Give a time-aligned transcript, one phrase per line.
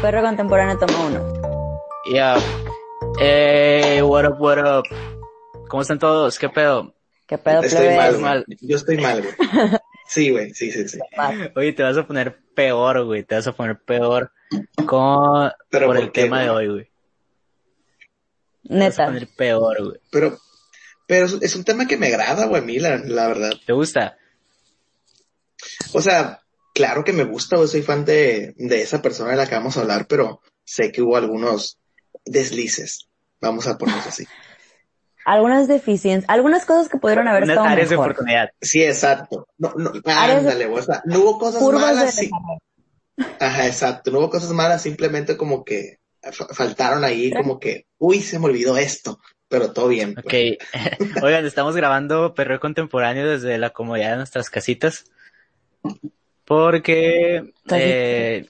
[0.00, 1.80] Perro contemporáneo toma uno.
[2.10, 2.36] Yeah.
[3.20, 4.84] Eh, what up, what up.
[5.68, 6.38] ¿Cómo están todos?
[6.38, 6.94] ¿Qué pedo?
[7.26, 8.18] ¿Qué pedo, Estoy plebes?
[8.20, 8.44] mal.
[8.60, 9.34] Yo estoy mal, güey.
[10.10, 10.98] Sí, güey, sí, sí, sí.
[11.54, 13.22] Oye, te vas a poner peor, güey.
[13.22, 14.32] Te vas a poner peor
[14.84, 16.84] con, Pero por ¿por el qué, tema de hoy, güey.
[18.64, 19.04] Te vas a Neta.
[19.06, 20.00] poner peor, güey.
[20.10, 20.36] Pero,
[21.06, 23.52] pero es- es un tema que me agrada, güey, a mí, la, la verdad.
[23.64, 24.16] ¿Te gusta?
[25.92, 26.40] O sea,
[26.80, 29.76] claro que me gusta, güey, soy fan de, de esa persona de la que vamos
[29.76, 31.78] a hablar, pero sé que hubo algunos
[32.24, 33.08] deslices.
[33.40, 34.26] Vamos a ponerlo así.
[35.26, 38.48] Algunas deficiencias, algunas cosas que pudieron haber Unas estado áreas de oportunidad.
[38.62, 39.46] Sí, exacto.
[39.58, 40.80] No, no, de- ándale, güey.
[40.80, 42.30] O sea, no hubo cosas Curvas de malas, sí.
[43.38, 44.10] Ajá, exacto.
[44.10, 45.98] No hubo cosas malas, simplemente como que
[46.32, 50.14] fa- faltaron ahí, como que, uy, se me olvidó esto, pero todo bien.
[50.14, 50.24] pues.
[50.24, 51.22] Ok.
[51.22, 55.04] Oigan, estamos grabando Perro Contemporáneo desde la comodidad de nuestras casitas.
[56.50, 58.46] Porque, eh,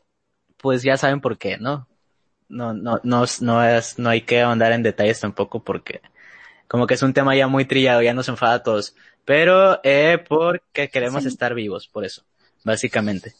[0.56, 1.87] pues ya saben por qué, ¿no?
[2.48, 6.01] No, no, no, no es, no hay que ahondar en detalles tampoco porque
[6.67, 8.95] como que es un tema ya muy trillado, ya nos enfada a todos.
[9.27, 11.29] Pero, eh, porque queremos Sí.
[11.29, 12.23] estar vivos, por eso,
[12.65, 13.34] básicamente.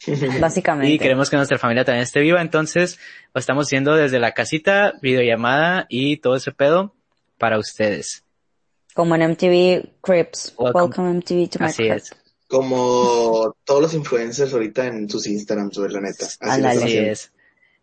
[0.40, 0.94] Básicamente.
[0.94, 2.98] Y queremos que nuestra familia también esté viva, entonces
[3.34, 6.94] lo estamos haciendo desde la casita, videollamada y todo ese pedo
[7.36, 8.24] para ustedes.
[8.94, 10.54] Como en MTV Crips.
[10.56, 10.84] Welcome.
[10.84, 11.92] Welcome, MTV to my Así crib.
[11.96, 12.14] es.
[12.48, 16.26] Como todos los influencers ahorita en sus Instagrams, la neta.
[16.40, 17.32] Así Así es.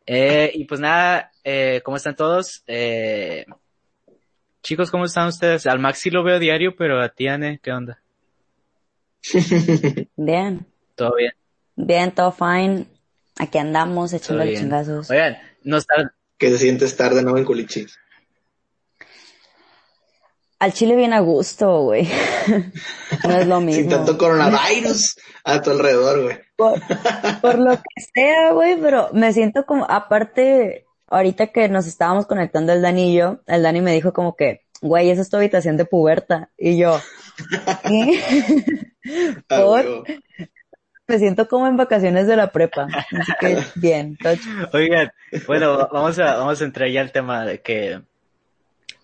[0.06, 2.64] Eh, y pues nada, eh, ¿cómo están todos?
[2.67, 3.45] Eh,
[4.61, 5.66] chicos, ¿cómo están ustedes?
[5.66, 8.02] Al Maxi lo veo diario, pero a ti, Anne, ¿qué onda?
[10.16, 10.66] Bien.
[10.95, 11.34] ¿Todo bien?
[11.75, 12.86] Bien, todo fine.
[13.39, 14.64] Aquí andamos echándole bien.
[14.64, 15.09] chingazos.
[15.09, 17.88] Oigan, no está, que se siente estar de nuevo en Culichi.
[20.64, 22.08] Al chile bien a gusto, güey.
[23.28, 23.81] no es lo mismo.
[23.81, 26.38] Sin tanto coronavirus a tu alrededor, güey.
[26.56, 26.80] por,
[27.42, 32.72] por lo que sea, güey, pero me siento como, aparte, ahorita que nos estábamos conectando
[32.72, 35.75] el Dani y yo, el Dani me dijo como que, güey, esa es tu habitación
[35.75, 36.50] de puberta.
[36.57, 37.00] Y yo,
[37.88, 38.22] ¿qué?
[39.50, 40.06] Ah, Por-
[41.09, 42.88] me siento como en vacaciones de la prepa.
[42.94, 45.12] Así que, bien, todo ch- Oigan,
[45.45, 48.01] bueno, vamos a, vamos a entrar ya al tema de que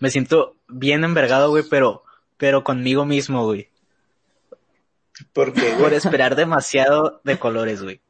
[0.00, 2.02] me siento bien envergado, güey, pero,
[2.36, 3.68] pero conmigo mismo, güey.
[5.32, 5.94] Porque, Por güey.
[5.94, 8.00] esperar demasiado de colores, güey.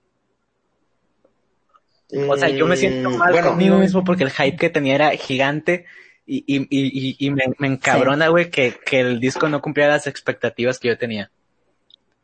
[2.29, 4.95] O sea, yo me siento mm, mal bueno, conmigo mismo porque el hype que tenía
[4.95, 5.87] era gigante
[6.27, 9.89] y, y, y, y, y me, me encabrona, güey, que, que el disco no cumplía
[9.89, 11.31] las expectativas que yo tenía.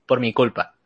[0.07, 0.77] Por mi culpa.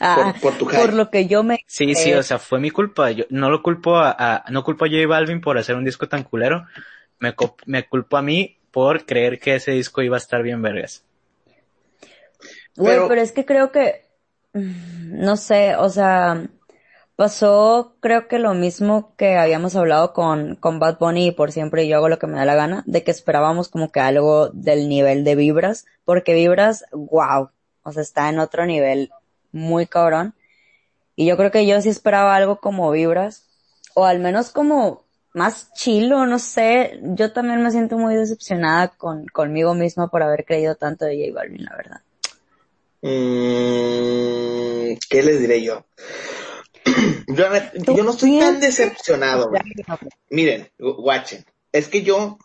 [0.00, 0.80] Ah, por, por tu hype.
[0.80, 1.60] por lo que yo me...
[1.66, 3.10] Sí, sí, o sea, fue mi culpa.
[3.10, 6.08] Yo no lo culpo a, a- no culpo a J Balvin por hacer un disco
[6.08, 6.66] tan culero.
[7.18, 7.34] Me,
[7.88, 11.02] culpo a mí por creer que ese disco iba a estar bien vergas.
[12.76, 13.20] Güey, Pero- pero...
[13.22, 14.04] es que creo que,
[14.52, 16.46] mm, no sé, o sea,
[17.16, 21.88] pasó creo que lo mismo que habíamos hablado con, con Bad Bunny y por siempre
[21.88, 24.90] yo hago lo que me da la gana, de que esperábamos como que algo del
[24.90, 27.48] nivel de Vibras, porque Vibras, wow,
[27.82, 29.10] o sea, está en otro nivel
[29.56, 30.34] muy cabrón.
[31.16, 33.46] Y yo creo que yo sí esperaba algo como Vibras,
[33.94, 39.26] o al menos como más chilo, no sé, yo también me siento muy decepcionada con,
[39.26, 42.00] conmigo misma por haber creído tanto de J Balvin, la verdad.
[43.02, 45.84] Mm, ¿Qué les diré yo?
[47.28, 47.44] yo,
[47.94, 49.50] yo no estoy tan decepcionado.
[50.30, 51.44] Miren, gu- guachen.
[51.72, 52.38] Es que yo,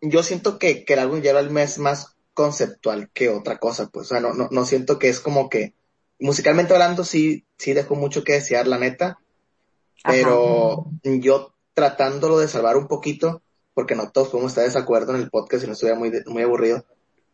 [0.00, 4.06] yo siento que, que el álbum ya es más conceptual que otra cosa, pues.
[4.06, 5.72] O sea, no, no, no siento que es como que,
[6.20, 9.18] musicalmente hablando, sí, sí dejó mucho que desear, la neta.
[10.04, 13.42] Pero yo tratándolo de salvar un poquito,
[13.72, 16.42] porque no todos podemos estar de desacuerdo en el podcast si no estuviera muy, muy
[16.42, 16.84] aburrido,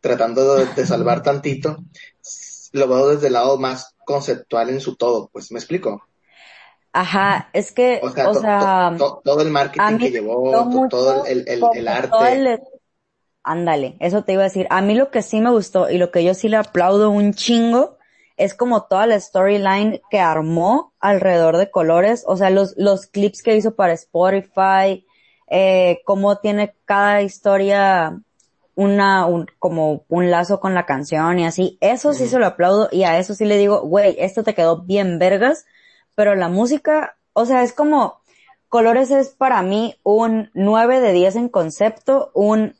[0.00, 1.78] tratando de, de salvar tantito,
[2.72, 6.02] lo veo desde el lado más conceptual en su todo, pues, ¿me explico?
[6.92, 10.88] Ajá, es que, O sea, o to- sea, to- to- todo el marketing que llevó,
[10.88, 12.32] todo el, el, el todo arte.
[12.32, 12.60] el-
[13.42, 14.66] Ándale, eso te iba a decir.
[14.71, 17.33] A mí lo que sí me gustó y lo que yo sí le aplaudo un
[17.33, 17.97] chingo
[18.41, 23.42] es como toda la storyline que armó alrededor de colores, o sea, los, los clips
[23.42, 25.07] que hizo para Spotify,
[25.48, 28.19] eh, cómo tiene cada historia
[28.75, 32.89] una, un, como un lazo con la canción y así, eso sí se lo aplaudo
[32.91, 35.66] y a eso sí le digo, güey, esto te quedó bien vergas,
[36.15, 38.21] pero la música, o sea, es como,
[38.71, 42.75] Colores es para mí un 9 de 10 en concepto, un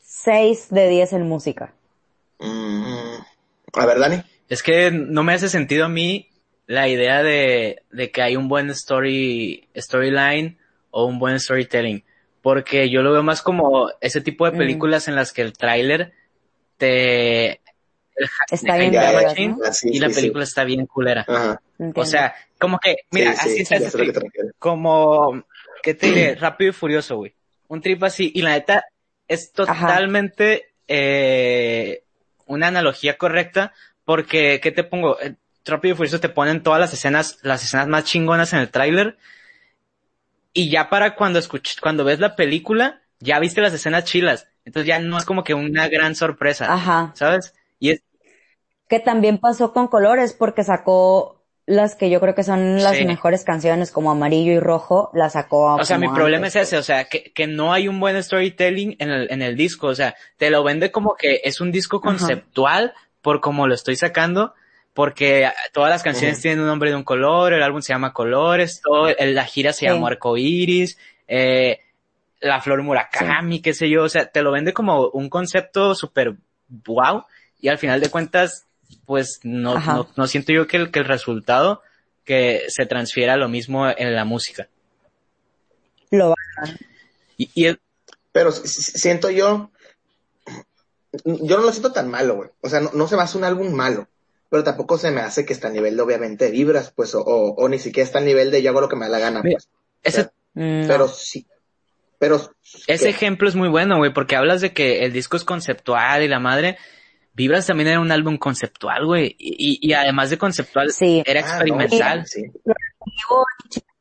[0.00, 1.74] 6 de 10 en música.
[2.38, 3.16] Mm,
[3.74, 4.22] a ver, Dani.
[4.48, 6.28] Es que no me hace sentido a mí
[6.66, 10.58] la idea de, de que hay un buen story, storyline
[10.90, 12.04] o un buen storytelling.
[12.42, 14.58] Porque yo lo veo más como ese tipo de Mm.
[14.58, 16.12] películas en las que el tráiler
[16.76, 17.60] te,
[18.50, 19.56] Está bien cae Ya.
[19.64, 20.20] Ah, sí, y la sí, sí.
[20.20, 21.24] película está bien culera.
[21.28, 21.60] Ajá.
[21.94, 24.12] O sea, como que, mira, sí, así sí, es lo que
[24.58, 25.44] como,
[25.82, 26.34] ¿qué te diré?
[26.40, 27.34] Rápido y furioso, güey.
[27.68, 28.84] Un trip así, y la neta,
[29.28, 32.02] es totalmente, eh,
[32.46, 33.72] una analogía correcta,
[34.08, 35.20] porque, ¿qué te pongo?
[35.20, 35.34] Eh,
[35.66, 39.18] Rápido y furioso te ponen todas las escenas, las escenas más chingonas en el tráiler,
[40.54, 44.48] y ya para cuando escuch cuando ves la película, ya viste las escenas chilas.
[44.64, 47.12] Entonces ya no es como que una gran sorpresa, Ajá.
[47.16, 47.52] ¿sabes?
[47.78, 48.02] Y es,
[48.88, 53.04] Que también pasó con Colores porque sacó las que yo creo que son las Sí.
[53.04, 56.82] mejores canciones como Amarillo y Rojo, las sacó O sea, mi problema es ese, o
[56.82, 60.14] sea, que, que no hay un buen storytelling en el, en el disco, o sea,
[60.38, 62.42] te lo vende como que es un disco Ajá.
[63.22, 64.54] Por como lo estoy sacando,
[64.94, 68.80] porque todas las canciones tienen un nombre de un color, el álbum se llama Colores,
[68.82, 69.86] todo, el- la gira se Sí.
[69.86, 70.98] llama Arcoiris,
[71.28, 71.80] eh,
[72.40, 76.34] la flor Murakami, qué sé yo, o sea, te lo vende como un concepto súper
[76.68, 77.24] wow,
[77.60, 78.66] y al final de cuentas,
[79.06, 81.82] pues no, no, no siento yo que el, que el resultado
[82.24, 84.68] que se transfiera lo mismo en la música.
[86.10, 86.34] Lo va-
[87.36, 87.68] Y,
[88.32, 89.70] Pero siento yo,
[91.24, 92.50] yo no lo siento tan malo, güey.
[92.60, 94.08] O sea, no, no se me hace un álbum malo,
[94.50, 97.54] pero tampoco se me hace que está a nivel de, obviamente, vibras, pues, o, o,
[97.54, 99.42] o ni siquiera está a nivel de yo hago lo que me da la gana,
[99.42, 99.68] pues.
[100.02, 101.46] ese, O sea, Mm, Pero sí,
[102.18, 102.40] pero...
[102.88, 103.10] ese ¿qué?
[103.10, 106.40] ejemplo es muy bueno, güey, porque hablas de que el disco es conceptual y la
[106.40, 106.78] madre.
[107.34, 109.36] Vibras también era un álbum conceptual, güey.
[109.38, 111.22] Y, y además de conceptual, Sí.
[111.24, 112.26] era Ah, no, experimental.
[112.26, 112.42] sí.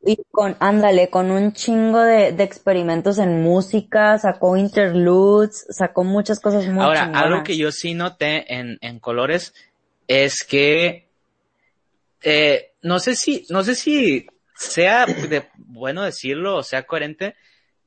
[0.06, 6.40] Y con, ándale, con un chingo de, de experimentos en música, sacó interludes, sacó muchas
[6.40, 7.24] cosas muy Ahora, chingonas.
[7.24, 9.54] algo que yo sí noté en, en colores
[10.08, 11.08] es que
[12.22, 17.36] eh, no sé si, no sé si sea de, bueno decirlo o sea coherente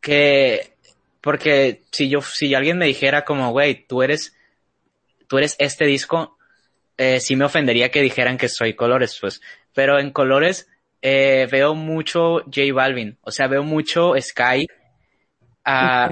[0.00, 0.74] que
[1.20, 4.36] porque si yo, si alguien me dijera como, güey, tú eres,
[5.26, 6.38] tú eres este disco,
[6.96, 9.40] eh, sí me ofendería que dijeran que soy colores, pues.
[9.74, 10.68] Pero en colores
[11.02, 14.66] eh, veo mucho J Balvin, o sea, veo mucho Sky.
[15.64, 16.10] ah,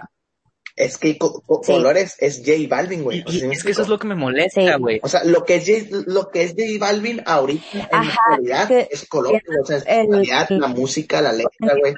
[0.76, 1.73] Es que co- co- Sí.
[1.73, 3.19] Colores es J Balvin, güey.
[3.19, 4.69] y- O sea, ¿sí y me es que eso es lo que me molesta, Sí.
[4.79, 5.00] güey.
[5.02, 8.11] O sea, lo que es J, lo que es J Balvin ahorita en Ajá, la
[8.12, 11.94] actualidad que es color, o sea, es el- tonalidad, la música, la letra, güey.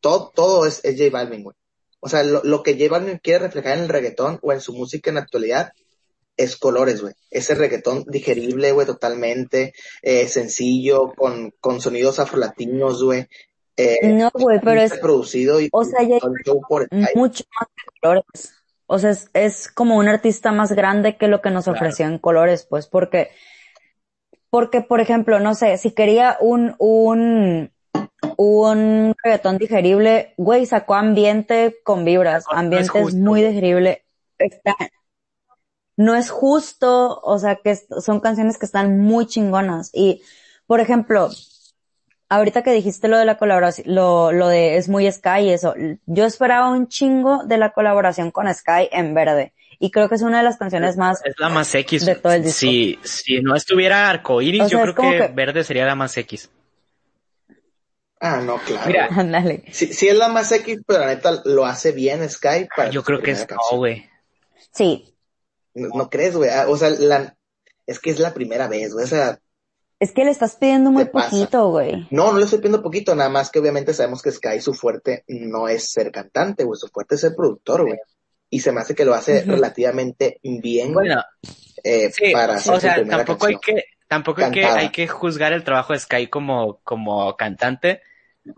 [0.00, 1.56] Todo, todo es, es J Balvin, güey.
[2.00, 4.72] O sea, lo, lo que J Balvin quiere reflejar en el reggaetón o en su
[4.72, 5.72] música en la actualidad
[6.38, 7.12] es colores, güey.
[7.30, 13.26] Ese reggaetón digerible, güey, totalmente, eh, sencillo, con, con sonidos afrolatinos, güey.
[13.76, 16.18] Eh, No, güey, pero es producido y o sea, ya-
[16.68, 18.54] por mucho más que colores.
[18.86, 21.78] O sea, es, es como un artista más grande que lo que nos Claro.
[21.78, 23.28] ofreció en colores, pues, porque,
[24.50, 27.70] porque, por ejemplo, no sé, si quería un, un,
[28.36, 32.44] un reggaetón digerible, güey, sacó ambiente con vibras.
[32.46, 34.04] No es Ambiente es muy digerible.
[34.38, 34.74] Está,
[35.98, 39.90] no es justo, o sea, que son canciones que están muy chingonas.
[39.92, 40.22] Y,
[40.66, 41.28] por ejemplo,
[42.28, 45.74] ahorita que dijiste lo de la colaboración, lo, lo de es muy Sky y eso,
[46.06, 49.52] yo esperaba un chingo de la colaboración con Sky en verde.
[49.80, 52.06] Y creo que es una de las canciones más, Es la más X.
[52.06, 52.58] de todo el disco.
[52.60, 55.94] Si, si no estuviera arcoíris, O sea, yo es creo que, que- verde sería la
[55.96, 56.48] más X.
[58.20, 58.86] Ah, no, claro.
[58.86, 59.64] Mira, ándale.
[59.72, 63.02] Sí, sí es la más X, pero la neta lo hace bien Sky para Yo
[63.04, 64.08] creo que es güey.
[64.72, 65.14] Sí,
[65.78, 66.50] No, no crees, güey.
[66.50, 67.36] Ah, O sea, la,
[67.86, 69.04] es que es la primera vez, güey.
[69.04, 69.38] O sea,
[70.00, 72.06] es que le estás pidiendo muy poquito, güey.
[72.10, 75.24] no, no le estoy pidiendo poquito, nada más que obviamente sabemos que Sky su fuerte
[75.26, 76.78] no es ser cantante, güey.
[76.78, 77.98] Su fuerte es ser productor, güey.
[78.48, 81.22] Y se me hace que lo hace relativamente bien Bueno,
[81.82, 85.52] eh, sí, para hacer o sea, tampoco hay que, tampoco hay que, hay que juzgar
[85.52, 88.02] el trabajo de Sky como, como cantante.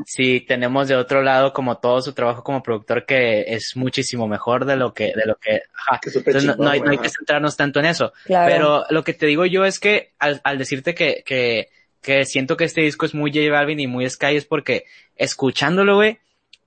[0.06, 4.64] Si tenemos de otro lado como todo su trabajo como productor que es muchísimo mejor
[4.64, 5.98] de lo que, de lo que, ajá.
[6.02, 8.12] Que Entonces no, no hay, no que centrarnos tanto en eso.
[8.24, 8.50] Claro.
[8.52, 11.68] Pero lo que te digo yo es que al, al decirte que, que,
[12.02, 14.84] que siento que este disco es muy J Balvin y muy Sky es porque
[15.16, 16.18] escuchándolo, güey,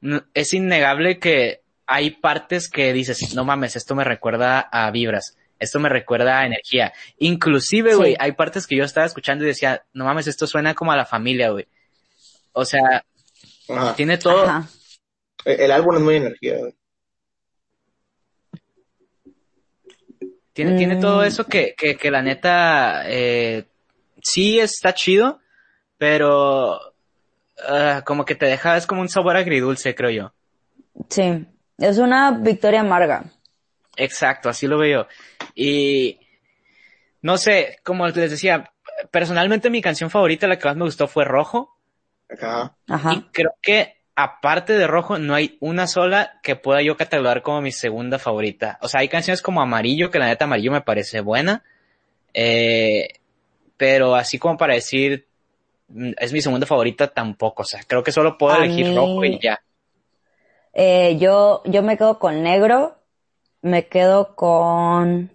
[0.01, 5.38] no- es innegable que hay partes que dices, no mames, esto me recuerda a vibras,
[5.60, 6.94] esto me recuerda a energía.
[7.18, 7.96] Inclusive, Sí.
[7.98, 10.98] güey, hay partes que yo estaba escuchando y decía, no mames, esto suena como a
[10.98, 11.68] la familia, güey.
[12.53, 13.03] O sea,
[13.70, 13.96] Ajá.
[13.96, 14.67] tiene todo, Ajá.
[15.46, 16.55] El, el álbum es muy energía.
[20.53, 21.25] Tiene, tiene todo Mm.
[21.25, 23.65] eso que, que, que la neta, eh,
[24.22, 25.39] sí está chido,
[25.98, 26.79] pero
[27.67, 30.34] ah, como que te deja, es como un sabor agridulce, creo yo.
[31.10, 31.46] Sí.
[31.79, 33.25] Es una victoria amarga.
[33.98, 35.08] Exacto, así lo veo.
[35.55, 36.20] Y
[37.24, 38.72] no sé, como les decía,
[39.10, 41.73] personalmente mi canción favorita, la que más me gustó fue Rojo,
[42.40, 42.75] Ajá.
[42.88, 43.13] Ajá.
[43.13, 47.62] y creo que aparte de rojo, no hay una sola que pueda yo catalogar como
[47.62, 48.78] mi segunda favorita.
[48.82, 51.63] O sea, hay canciones como Amarillo, que la neta Amarillo me parece buena.
[52.34, 53.08] Eh,
[53.78, 55.28] pero así como para decir,
[55.88, 57.63] mm, es mi segunda favorita tampoco.
[57.63, 59.60] O sea, creo que solo puedo elegir rojo y ya.
[60.74, 62.96] Eh, yo, yo me quedo con negro,
[63.62, 65.32] me quedo con,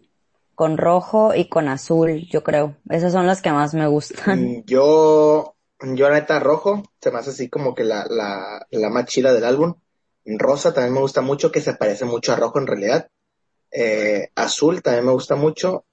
[0.54, 2.76] con rojo y con azul, yo creo.
[2.90, 4.42] Esas son las que más me gustan.
[4.42, 4.64] Mm,
[5.80, 9.32] yo, yo neta rojo, se me hace así como que la, la, la más chida
[9.32, 9.74] del álbum.
[10.24, 13.08] Rosa también me gusta mucho, que se parece mucho a rojo en realidad.
[13.70, 15.84] Eh, azul también me gusta mucho.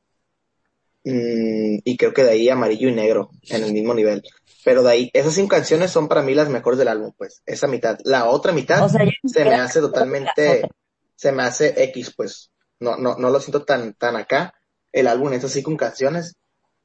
[1.05, 4.23] Mm, y creo que de ahí amarillo y negro en el mismo nivel.
[4.63, 7.67] Pero de ahí, esas cinco canciones son para mí las mejores del álbum, pues, esa
[7.67, 7.99] mitad.
[8.03, 10.67] La otra mitad se me hace totalmente,
[11.15, 12.51] se me hace X, pues.
[12.79, 14.53] No, no, no lo siento tan, tan acá.
[14.91, 16.35] El álbum es así con canciones,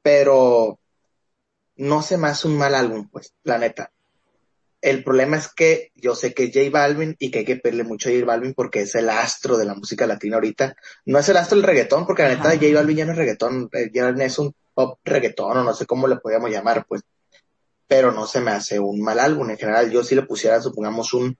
[0.01, 0.79] pero
[1.81, 3.91] no se me hace un mal álbum, pues, la neta.
[4.81, 8.09] El problema es que yo sé que J Balvin y que hay que pedirle mucho
[8.09, 10.75] a J Balvin porque es el astro de la música latina ahorita.
[11.05, 13.69] No es el astro del reggaetón, porque la neta J Balvin ya no es reggaetón,
[13.73, 17.01] eh, ya es un pop reggaetón o no sé cómo le podíamos llamar, pues
[17.87, 19.49] pero no se me hace un mal álbum.
[19.49, 21.37] En general, yo si le pusiera, supongamos, un,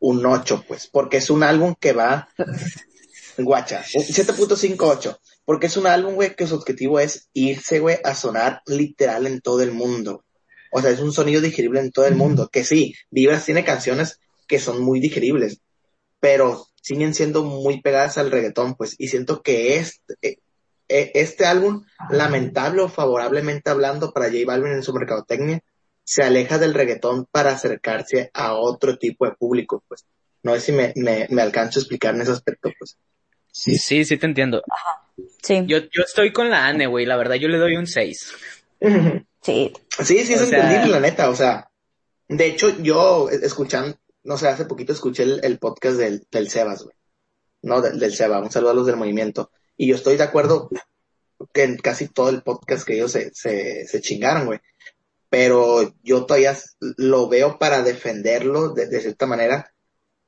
[0.00, 2.28] un 8, pues, porque es un álbum que va,
[3.38, 5.18] guacha, 7.58,
[5.48, 9.40] porque es un álbum, güey, que su objetivo es irse, güey, a sonar literal en
[9.40, 10.22] todo el mundo.
[10.70, 14.20] O sea, es un sonido digerible en todo el mundo, que sí, Vibras tiene canciones
[14.46, 15.62] que son muy digeribles,
[16.20, 20.38] pero siguen siendo muy pegadas al reggaetón, pues, y siento que este, eh,
[20.86, 25.62] eh, este álbum, lamentable o favorablemente hablando para J Balvin en su mercadotecnia,
[26.04, 30.04] se aleja del reggaetón para acercarse a otro tipo de público, pues.
[30.42, 32.98] No sé si me, me, me alcanzo a explicar en ese aspecto, pues.
[33.50, 34.62] Sí, sí, sí te entiendo.
[35.42, 35.64] Sí.
[35.66, 38.32] Yo, yo estoy con la Anne, güey, la verdad, yo le doy un 6.
[39.40, 39.72] Sí.
[40.04, 41.70] Sí, sí, es entendible, la neta, o sea.
[42.28, 46.94] De hecho, yo escuchando, no sé, hace poquito escuché el, podcast del, del Sebas, güey.
[47.62, 49.50] No, del, del Seba, un saludo a los del movimiento.
[49.76, 50.68] Y yo estoy de acuerdo
[51.52, 54.60] que en casi todo el podcast que ellos se, se, se chingaron, güey.
[55.30, 56.56] Pero yo todavía
[56.96, 59.72] lo veo para defenderlo de, de cierta manera,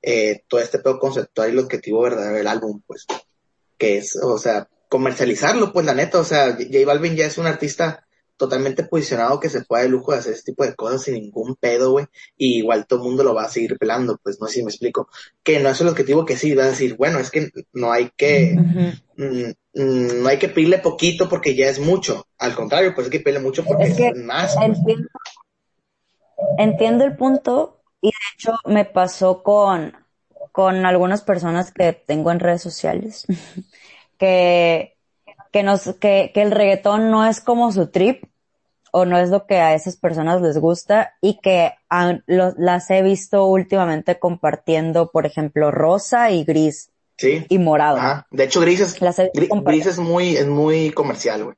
[0.02, 3.06] eh, todo este pedo conceptual y el objetivo verdadero del álbum, pues.
[3.76, 7.46] Que es, o sea, comercializarlo, pues la neta, o sea, J Balvin ya es un
[7.46, 8.04] artista
[8.36, 11.54] totalmente posicionado que se puede de lujo de hacer este tipo de cosas sin ningún
[11.54, 12.06] pedo, güey.
[12.36, 14.70] Y igual todo el mundo lo va a seguir pelando, pues no sé si me
[14.70, 15.08] explico.
[15.44, 18.10] Que no es el objetivo que sí, va a decir, bueno, es que no hay
[18.16, 19.24] que, mm,
[19.74, 22.26] mm, no hay que pedirle poquito porque ya es mucho.
[22.38, 24.56] Al contrario, pues hay que pedirle mucho porque es, más.
[24.56, 24.78] Pues.
[24.78, 25.08] Entiendo,
[26.58, 29.94] entiendo el punto y de hecho me pasó con,
[30.50, 33.26] con algunas personas que tengo en redes sociales
[34.20, 34.96] que
[35.52, 38.24] que nos, que, que el reggaetón no es como su trip
[38.92, 43.46] o no es lo que a esas personas les gusta y que las he visto
[43.46, 46.90] últimamente compartiendo, por ejemplo, rosa y gris.
[47.16, 47.44] Sí.
[47.48, 48.24] Y morado.
[48.30, 51.56] De hecho, gris es, gris, es muy, es muy comercial, güey.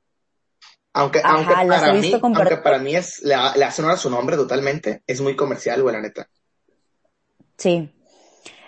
[0.94, 4.36] Aunque, aunque para mí, aunque para mí es, le, le hace honor a su nombre
[4.36, 6.28] totalmente, es muy comercial, güey, la neta.
[7.56, 7.90] Sí.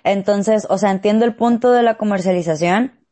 [0.04, 3.03] Entonces, o sea, entiendo el punto de la comercialización,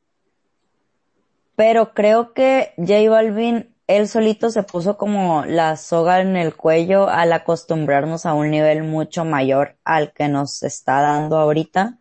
[1.57, 7.09] pero creo que J Balvin, él solito se puso como la soga en el cuello
[7.09, 11.99] al acostumbrarnos a un nivel mucho mayor al que nos está dando ahorita.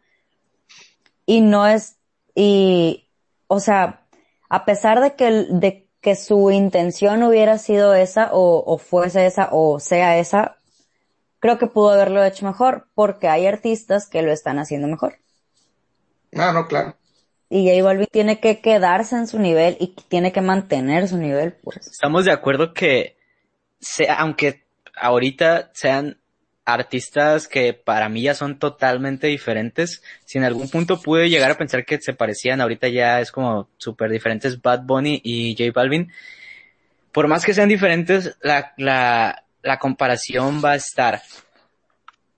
[1.25, 1.97] Y no es,
[2.33, 3.09] y,
[3.47, 4.05] o sea,
[4.49, 9.49] a pesar de que, de que su intención hubiera sido esa, o, o fuese esa,
[9.51, 10.57] o sea esa,
[11.39, 15.17] creo que pudo haberlo hecho mejor, porque hay artistas que lo están haciendo mejor.
[16.31, 16.95] No, no, claro
[17.51, 21.51] y J Balvin tiene que quedarse en su nivel y tiene que mantener su nivel,
[21.51, 21.85] pues.
[21.85, 23.17] Estamos de acuerdo que,
[23.77, 24.63] sea, aunque
[24.95, 26.17] ahorita sean
[26.63, 31.57] artistas que para mí ya son totalmente diferentes, si en algún punto pude llegar a
[31.57, 36.09] pensar que se parecían, ahorita ya es como súper diferentes Bad Bunny y J Balvin,
[37.11, 41.21] por más que sean diferentes, la, la, la comparación va a estar.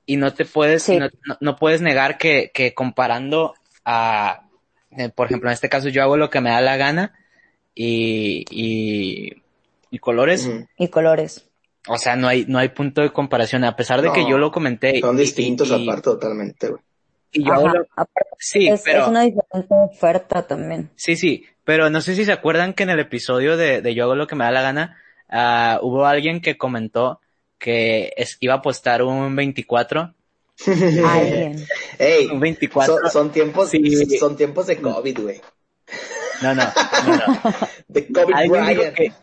[0.07, 1.07] Y no te puedes, no,
[1.39, 3.53] no, puedes negar que, que comparando
[3.85, 4.42] a
[4.97, 7.13] eh, por ejemplo, en este caso yo hago lo que me da la gana
[7.75, 9.43] y, y,
[9.89, 10.49] y colores.
[10.77, 11.45] Y colores.
[11.87, 14.51] O sea, no hay, no hay punto de comparación, a pesar de que yo lo
[14.51, 14.99] comenté.
[15.01, 16.81] Son distintos aparte totalmente, güey.
[17.33, 17.53] Y yo
[18.37, 19.01] sí, es, pero.
[19.01, 20.91] Es una diferente oferta también.
[20.95, 24.03] Sí, sí, pero no sé si se acuerdan que en el episodio de, de Yo
[24.03, 24.97] hago lo que me da la gana,
[25.29, 27.19] uh, hubo alguien que comentó
[27.57, 30.13] que es, iba a apostar un 24
[31.07, 31.65] Alguien.
[31.99, 33.09] Ey, 24.
[33.09, 33.71] Son, tiempos,
[34.19, 35.41] son tiempos de COVID, güey.
[36.41, 37.41] No, no, no,
[37.87, 38.93] De COVID Brian.
[38.93, 39.13] Que,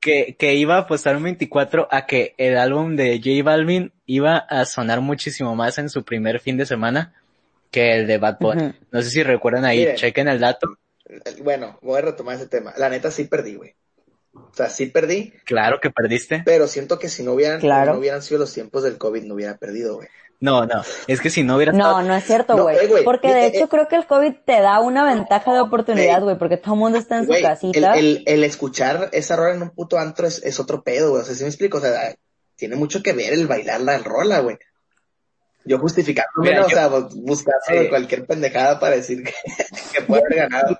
[0.00, 4.36] que, que iba a apostar un 24 a que el álbum de J Balvin iba
[4.36, 7.14] a sonar muchísimo más en su primer fin de semana
[7.70, 8.72] que el de Bad Bunny.
[8.92, 9.96] No sé si recuerdan ahí, Miren.
[9.96, 10.78] chequen el dato.
[11.42, 12.72] Bueno, voy a retomar ese tema.
[12.78, 13.74] La neta sí perdí, güey.
[14.32, 16.42] O sea, sí perdí, Claro que perdiste.
[16.44, 17.94] pero siento que si no hubieran, Claro.
[17.94, 20.08] no hubieran sido los tiempos del COVID, no hubiera perdido, güey.
[20.38, 23.04] No, no, es que si no hubiera No, estado- no es cierto, No, eh, güey,
[23.04, 26.20] porque eh, de eh, hecho creo que el COVID te da una ventaja de oportunidad,
[26.22, 27.94] güey, porque todo el mundo está en su el, casita.
[27.94, 31.22] el, el escuchar esa rola en un puto antro es, es otro pedo, güey.
[31.22, 31.78] O sea, si me explico?
[31.78, 32.14] O sea,
[32.54, 34.58] tiene mucho que ver el bailar la rola, güey.
[35.64, 36.66] Yo justificándome, Mira, ¿no?
[36.66, 37.88] o sea, bu- buscando Sí.
[37.88, 39.32] cualquier pendejada para decir que,
[39.94, 40.78] que puede haber ganado.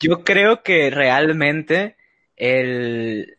[0.00, 1.96] Yo creo que realmente
[2.36, 3.36] el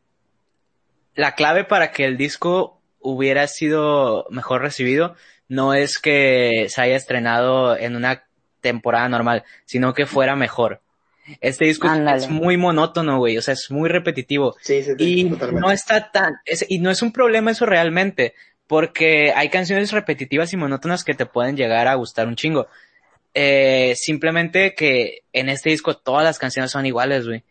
[1.15, 2.76] la clave para que el disco
[3.09, 5.15] hubiera sido mejor recibido
[5.47, 8.25] no es que se haya estrenado en una
[8.59, 10.81] temporada normal, sino que fuera mejor.
[11.39, 12.17] Este disco es- Ándale.
[12.17, 14.55] es muy monótono, güey, o sea, es muy repetitivo.
[14.61, 15.61] Sí, sí, sí, Y totalmente.
[15.61, 18.33] no está tan, es- y no es un problema eso realmente,
[18.67, 22.67] porque hay canciones repetitivas y monótonas que te pueden llegar a gustar un chingo.
[23.33, 27.43] Eh, simplemente que en este disco todas las canciones son iguales, güey.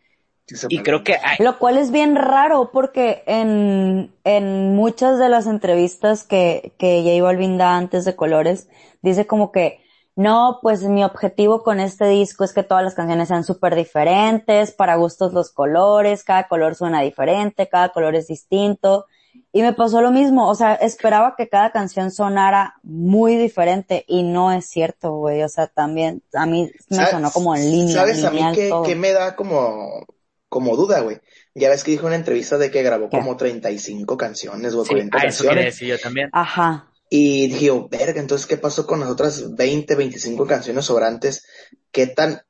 [0.47, 5.19] Sí se Y creo que hay, Lo cual es bien raro porque en, en muchas
[5.19, 8.69] de las entrevistas que, que J Balvin da antes de Colores,
[9.01, 9.81] dice como que,
[10.15, 14.71] no, pues mi objetivo con este disco es que todas las canciones sean súper diferentes,
[14.71, 19.05] para gustos los colores, cada color suena diferente, cada color es distinto.
[19.51, 24.23] Y me pasó lo mismo, o sea, esperaba que cada canción sonara muy diferente y
[24.23, 27.93] no es cierto, güey, o sea, también a mí me ¿Sabes- sonó como en línea,
[27.93, 28.83] ¿Sabes a mí todo.
[28.83, 30.05] qué me da como,
[30.49, 31.19] como duda, güey?
[31.55, 33.17] Ya ves que dijo en una entrevista de que grabó ¿Qué?
[33.17, 35.65] como 35 canciones o sí, 40 a eso quería canciones.
[35.73, 36.29] decir yo también.
[36.33, 36.91] Ajá.
[37.09, 41.45] Y dije, yo, verga, entonces, ¿qué pasó con las otras 20, 25 canciones sobrantes?
[41.91, 42.41] ¿Qué tan,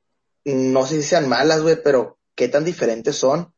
[0.44, 3.52] no sé si sean malas, güey, pero qué tan diferentes son?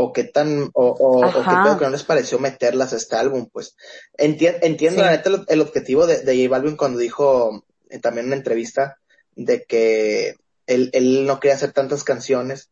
[0.00, 3.16] ¿O qué tan, o, o, o qué pedo que no les pareció meterlas a este
[3.16, 3.48] álbum?
[3.52, 3.74] Pues
[4.16, 5.04] Enti- entiendo Sí.
[5.06, 8.36] la neta el, el objetivo de, de J Balvin cuando dijo eh, también en una
[8.36, 8.98] entrevista
[9.34, 12.70] de que él, él no quería hacer tantas canciones,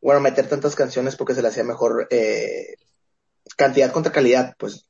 [0.00, 2.74] bueno, meter tantas canciones porque se le hacía mejor eh,
[3.56, 4.84] cantidad contra calidad, pues.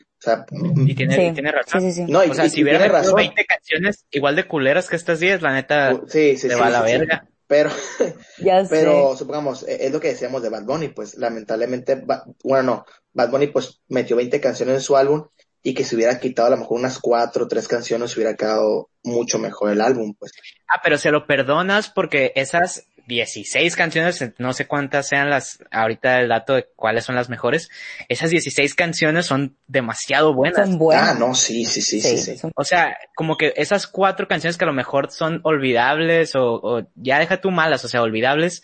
[0.00, 0.46] O sea,
[0.86, 1.22] Y tiene, Sí.
[1.22, 1.80] y tiene razón.
[1.80, 2.12] Sí, sí, sí.
[2.12, 3.16] no, y, o sea, y- si hubiera tiene razón.
[3.16, 6.66] 20 canciones igual de culeras que estas 10, la neta, Sí, sí, te sí, va
[6.68, 6.98] a la sí, sí.
[6.98, 7.28] verga.
[7.48, 7.70] Pero,
[8.38, 8.70] Ya sé.
[8.70, 12.84] pero supongamos, eh, es lo que decíamos de Bad Bunny, pues lamentablemente, Ba- bueno, no,
[13.12, 15.26] Bad Bunny pues metió 20 canciones en su álbum
[15.62, 18.90] y que se hubiera quitado a lo mejor unas cuatro o tres canciones hubiera quedado
[19.04, 20.32] mucho mejor el álbum, pues.
[20.68, 26.20] Ah, pero se lo perdonas porque esas 16 canciones, no sé cuántas sean las, ahorita
[26.20, 27.68] el dato de cuáles son las mejores,
[28.08, 30.68] esas 16 canciones son demasiado buenas.
[30.68, 31.10] Son buenas.
[31.10, 32.36] Ah, no, sí, sí, sí, sí, sí.
[32.38, 36.54] son- O sea, como que esas cuatro canciones que a lo mejor son olvidables o,
[36.54, 38.62] o ya deja tú malas, o sea, olvidables,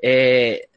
[0.00, 0.68] eh,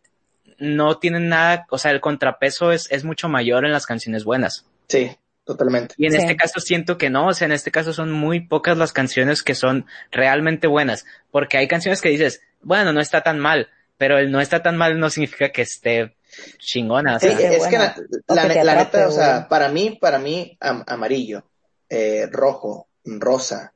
[0.58, 4.66] no tienen nada, o sea, el contrapeso es, es mucho mayor en las canciones buenas.
[4.88, 5.12] Sí,
[5.46, 5.96] totalmente.
[5.98, 6.18] Y en Sí.
[6.20, 9.44] este caso siento que no, o sea, en este caso son muy pocas las canciones
[9.44, 14.18] que son realmente buenas, porque hay canciones que dices, bueno, no está tan mal, pero
[14.18, 16.16] el no está tan mal no significa que esté
[16.58, 17.96] chingona, o Sí, sea, qué es que la,
[18.28, 21.44] la- que neta, o sea, para mí, para mí, am- amarillo,
[21.90, 23.74] eh, rojo, rosa,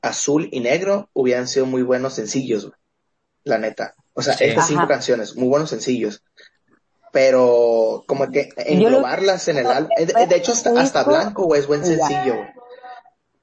[0.00, 2.70] azul y negro hubieran sido muy buenos sencillos.
[3.44, 3.94] La neta.
[4.14, 4.44] O sea, Sí.
[4.44, 4.88] estas cinco Ajá.
[4.94, 6.22] canciones, muy buenos sencillos.
[7.14, 9.90] Pero como que englobarlas en el álbum.
[9.96, 12.48] De, de hecho, hasta, blanco, güey, es buen sencillo, güey.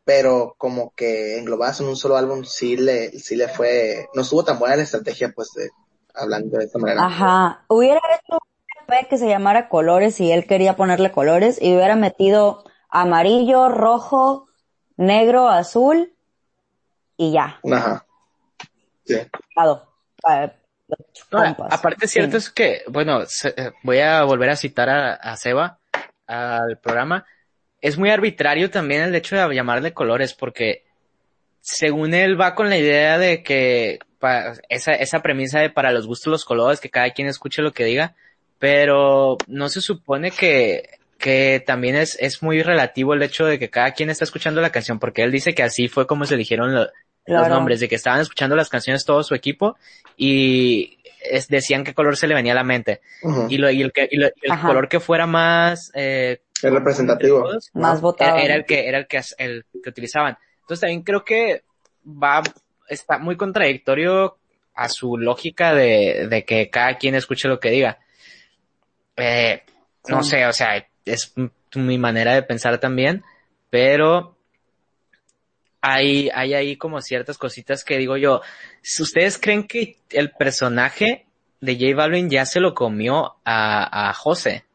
[0.04, 4.44] Pero como que englobadas en un solo álbum sí le, sí le fue, no estuvo
[4.44, 5.70] tan buena la estrategia, pues, de,
[6.14, 7.06] hablando de esta manera.
[7.06, 7.64] Ajá.
[7.70, 11.96] Hubiera hecho un EP que se llamara Colores y él quería ponerle colores y hubiera
[11.96, 14.50] metido amarillo, rojo,
[14.98, 16.14] negro, azul
[17.16, 17.58] y ya.
[17.72, 18.06] Ajá.
[19.06, 19.16] Sí.
[19.54, 19.88] Claro,
[21.30, 21.68] compas.
[21.72, 22.38] aparte cierto Sí.
[22.38, 25.80] es que, bueno, se- eh, voy a volver a citar a, a Seba
[26.28, 27.26] al programa.
[27.82, 30.84] Es muy arbitrario también el hecho de llamarle colores porque
[31.62, 36.08] según él va con la idea de que pa- esa, esa premisa de para los
[36.08, 38.16] gustos los colores, que cada quien escuche lo que diga,
[38.60, 43.70] pero no se supone que, que también es, es muy relativo el hecho de que
[43.70, 46.74] cada quien está escuchando la canción porque él dice que así fue como se eligieron
[46.74, 46.88] lo-
[47.34, 47.56] los Claro.
[47.56, 49.78] nombres, de que estaban escuchando las canciones todo su equipo
[50.18, 53.02] y es- decían qué color se le venía a la mente.
[53.50, 54.68] Y, lo, y el, que, y lo- y el Ajá.
[54.68, 57.42] color que fuera más eh, Es representativo.
[57.44, 58.36] todos, Más Ah, votado.
[58.38, 60.38] era, era el que era el que el que utilizaban.
[60.62, 61.64] Entonces también creo que
[62.06, 62.42] va
[62.88, 64.38] está muy contradictorio
[64.74, 68.00] a su lógica de, de que cada quien escuche lo que diga.
[69.18, 69.64] Eh,
[70.08, 70.32] no Sí.
[70.32, 71.34] sé, o sea, es
[71.76, 73.24] mi manera de pensar también,
[73.70, 74.38] pero
[75.82, 78.42] hay, hay ahí como ciertas cositas que digo yo,
[78.82, 81.26] si ustedes creen que el personaje
[81.60, 84.66] de J Balvin ya se lo comió a, a José.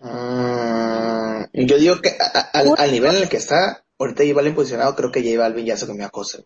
[0.00, 4.34] Mm, yo digo que a- a- al, al nivel en el que está, ahorita J
[4.34, 6.44] Balvin posicionado, creo que J Balvin ya se comió a José.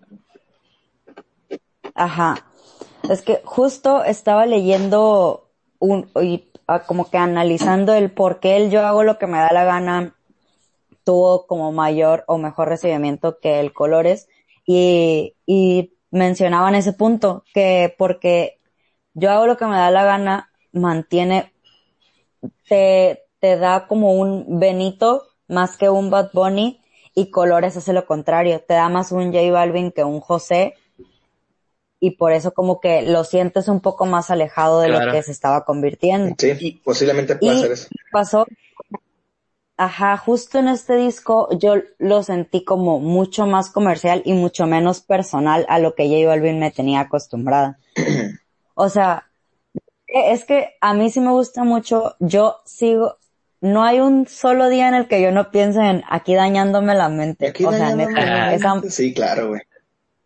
[1.94, 2.44] Ajá.
[3.08, 6.48] Es que justo estaba leyendo un, y
[6.86, 10.14] como que analizando el por qué el yo hago lo que me da la gana
[11.08, 14.28] tuvo como mayor o mejor recibimiento que el Colores
[14.66, 18.60] y, y mencionaban ese punto que porque
[19.14, 21.52] yo hago lo que me da la gana mantiene
[22.68, 26.80] te, te da como un Benito más que un Bad Bunny
[27.14, 30.74] y Colores hace lo contrario, te da más un J Balvin que un José
[32.00, 35.00] y por eso como que lo sientes un poco más alejado de Claro.
[35.06, 36.36] lo que se estaba convirtiendo.
[36.38, 37.88] Sí, posiblemente pueda Y ser eso.
[38.10, 38.46] pasó,
[39.78, 45.00] ajá, justo en este disco yo lo sentí como mucho más comercial y mucho menos
[45.00, 47.78] personal a lo que J Balvin me tenía acostumbrada.
[48.80, 49.28] O sea,
[50.06, 53.16] es que a mí sí me gusta mucho, yo sigo,
[53.60, 57.08] no hay un solo día en el que yo no piense en aquí dañándome la
[57.08, 57.48] mente.
[57.48, 58.92] Aquí o sea, neta, la esa, mente.
[58.92, 59.62] Sí, claro, güey.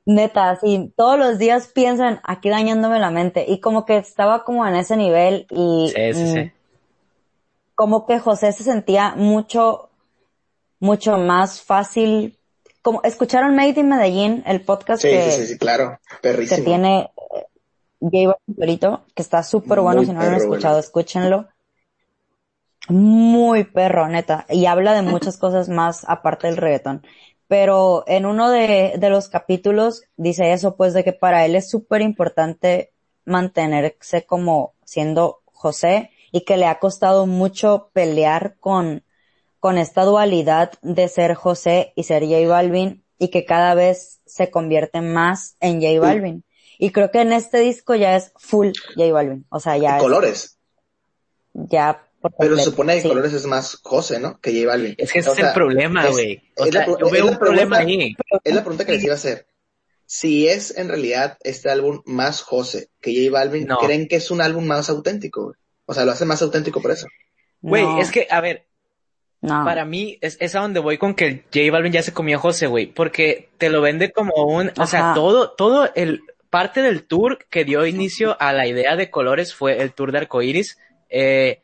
[0.05, 4.67] Neta, sí, todos los días piensan aquí dañándome la mente y como que estaba como
[4.67, 6.53] en ese nivel y Sí, sí, mm, sí.
[7.75, 9.91] Como que José se sentía mucho,
[10.81, 12.39] mucho más fácil,
[12.83, 15.99] como escucharon Made in Medellín, el podcast Sí, que, sí, sí, claro.
[16.11, 16.65] que Perrísimo.
[16.65, 17.47] tiene eh,
[18.01, 20.81] J Balvin solito, que está súper bueno, si no lo han escuchado, bueno.
[20.81, 21.49] escúchenlo.
[22.89, 27.07] Muy perro, neta, y habla de muchas cosas más aparte del reggaetón.
[27.47, 31.71] Pero en uno de, de los capítulos dice eso, pues de que para él es
[31.71, 32.93] súper importante
[33.25, 39.05] mantenerse como siendo José y que le ha costado mucho pelear con,
[39.61, 44.51] con esta dualidad de ser José y ser J Balvin y que cada vez se
[44.51, 46.43] convierte más en J Balvin.
[46.79, 49.47] Y creo que en este disco ya es full J Balvin.
[49.51, 50.59] O sea, ya es, Colores.
[51.53, 53.09] ya por Pero se supone que sí.
[53.09, 54.41] Colores es más José, ¿no?
[54.41, 54.95] Que J Balvin.
[54.99, 56.43] Es que ese O es sea, el problema, güey.
[56.57, 58.17] O es la sea, yo veo un problema pregunta- ahí.
[58.45, 59.47] Es la pregunta que les iba a hacer.
[60.07, 63.79] Si es en realidad este álbum más José que J Balvin, No.
[63.79, 65.45] ¿creen que es un álbum más auténtico?
[65.45, 65.57] güey?
[65.93, 67.07] O sea, lo hace más auténtico por eso.
[67.61, 68.65] Güey, No, es que, a ver,
[69.41, 69.65] no.
[69.65, 72.41] para mí es, es a donde voy con que J Balvin ya se comió a
[72.41, 77.05] José, güey, porque te lo vende como un, o sea, todo, todo el, parte del
[77.05, 80.77] tour que dio inicio a la idea de colores fue el tour de arcoiris.
[81.09, 81.61] Eh,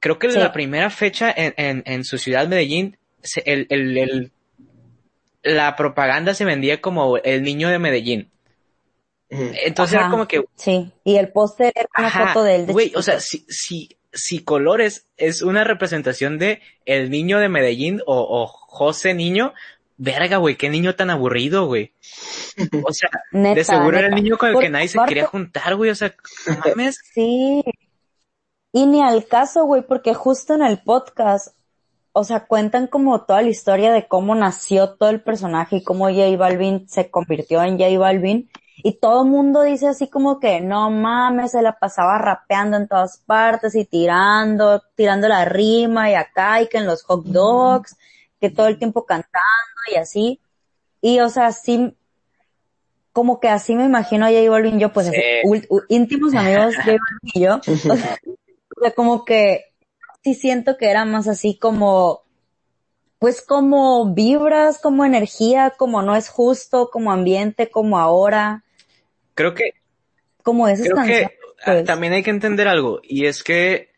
[0.00, 0.38] creo que Sí.
[0.38, 4.32] la primera fecha en, en, en su ciudad, Medellín, se- el, el, el-
[5.42, 8.30] la propaganda se vendía como el niño de Medellín.
[9.30, 9.50] Ujú.
[9.64, 10.06] Entonces Ajá.
[10.06, 12.92] era como que, Sí, y el póster era una Ajá, foto de él de Güey,
[12.96, 18.16] o sea, si, si, si Colores es una representación de el niño de Medellín o,
[18.16, 19.52] o José Niño,
[19.98, 21.92] verga, güey, qué niño tan aburrido, güey.
[22.84, 25.76] O sea, Neta, de seguro era el niño con el que nadie se quería juntar,
[25.76, 26.14] güey, o sea,
[26.46, 26.98] no mames.
[27.12, 27.62] Sí.
[28.72, 31.56] Y ni al caso, güey, porque justo en el podcast,
[32.12, 36.06] o sea, cuentan como toda la historia de cómo nació todo el personaje y cómo
[36.06, 38.50] J Balvin se convirtió en J Balvin.
[38.82, 42.86] Y todo el mundo dice así como que, no mames, se la pasaba rapeando en
[42.88, 47.96] todas partes y tirando, tirando la rima y acá y que en los hot dogs,
[48.40, 49.40] que todo el tiempo cantando
[49.92, 50.40] y así.
[51.00, 51.96] Y o sea, sí,
[53.12, 55.16] como que así me imagino a J Balvin yo, pues Sí.
[55.16, 57.60] así, íntimos amigos J Balvin y yo.
[57.66, 58.18] O sea,
[58.76, 59.64] o sea, como que
[60.22, 62.22] sí siento que era más así como,
[63.18, 68.62] pues como vibras, como energía, como no es justo, como ambiente, como ahora,
[69.38, 69.70] Creo que,
[70.42, 71.28] como esas creo canciones.
[71.28, 71.84] que pues.
[71.84, 73.88] también hay que entender algo, y es que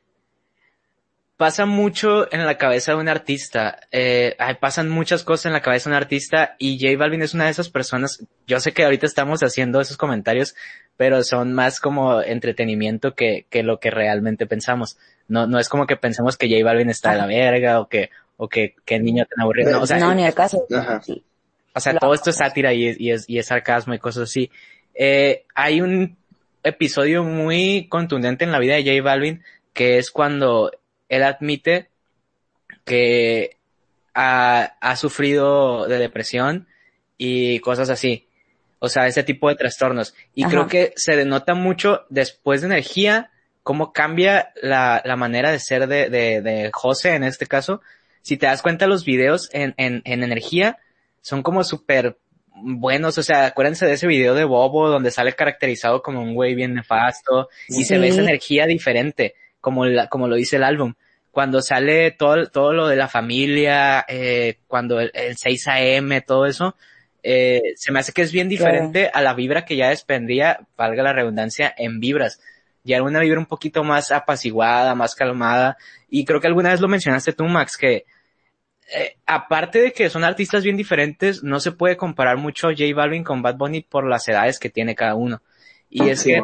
[1.36, 5.88] pasa mucho en la cabeza de un artista, eh, pasan muchas cosas en la cabeza
[5.88, 9.06] de un artista, y J Balvin es una de esas personas, yo sé que ahorita
[9.06, 10.54] estamos haciendo esos comentarios,
[10.98, 14.98] pero son más como entretenimiento que, que lo que realmente pensamos.
[15.28, 18.10] No, no es como que pensemos que J Balvin está de la verga, o que,
[18.36, 20.66] o que, que niño tan aburrido, no, o sea, no, ni el caso.
[20.70, 21.00] Ajá.
[21.00, 21.24] Sí.
[21.72, 23.98] o sea, Lo- todo esto es sátira y es, y es, y es sarcasmo y
[23.98, 24.50] cosas así.
[24.94, 26.16] Eh, hay un
[26.62, 30.70] episodio muy contundente en la vida de J Balvin que es cuando
[31.08, 31.88] él admite
[32.84, 33.56] que
[34.14, 36.66] ha, ha sufrido de depresión
[37.16, 38.26] y cosas así.
[38.78, 40.14] O sea, ese tipo de trastornos.
[40.34, 40.50] Y Ajá.
[40.50, 43.30] creo que se denota mucho después de energía
[43.62, 47.82] cómo cambia la, la manera de ser de, de, de José en este caso.
[48.22, 50.78] Si te das cuenta, los videos en, en, en energía
[51.20, 52.18] son como súper
[52.54, 53.18] buenos.
[53.18, 56.74] O sea, acuérdense de ese video de Bobo donde sale caracterizado como un güey bien
[56.74, 60.94] nefasto y se ve esa energía diferente, como, la, como lo dice el álbum.
[61.30, 66.46] Cuando sale todo, todo lo de la familia, eh, cuando el, el 6 AM, todo
[66.46, 66.74] eso,
[67.22, 71.02] eh, se me hace que es bien diferente a la vibra que ya desprendía, valga
[71.02, 72.40] la redundancia, en vibras.
[72.82, 75.76] llegar a una vibra un poquito más apaciguada, más calmada.
[76.08, 78.04] Y creo que alguna vez lo mencionaste tú, Max, que
[78.92, 83.24] eh, aparte de que son artistas bien diferentes, no se puede comparar mucho J Balvin
[83.24, 85.42] con Bad Bunny por las edades que tiene cada uno.
[85.88, 86.40] Y es que,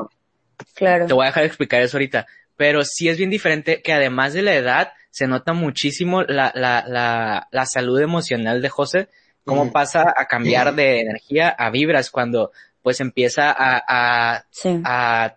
[0.75, 1.07] claro.
[1.07, 4.33] te voy a dejar de explicar eso ahorita, pero sí es bien diferente que además
[4.33, 9.09] de la edad, se nota muchísimo la, la, la, la salud emocional de José,
[9.45, 14.45] cómo pasa a cambiar de energía a vibras cuando pues empieza a, a,
[14.85, 15.37] a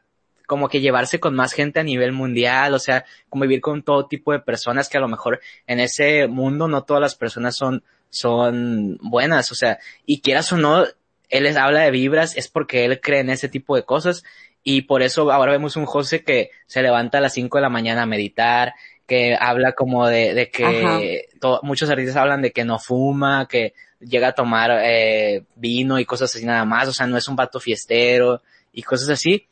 [0.49, 4.31] como que llevarse con más gente a nivel mundial, o sea, convivir con todo tipo
[4.31, 8.97] de personas que a lo mejor en ese mundo no todas las personas son, son
[8.99, 10.85] buenas, o sea, y quieras o no,
[11.29, 14.23] él les habla de vibras, es porque él cree en ese tipo de cosas,
[14.63, 17.69] y por eso ahora vemos un José que se levanta a las 5 de la
[17.69, 18.73] mañana a meditar,
[19.05, 21.27] que habla como de, de que
[21.61, 26.35] muchos artistas hablan de que no fuma, que llega a tomar eh, vino y cosas
[26.35, 28.41] así nada más, o sea, no es un vato fiestero
[28.73, 29.45] y cosas así.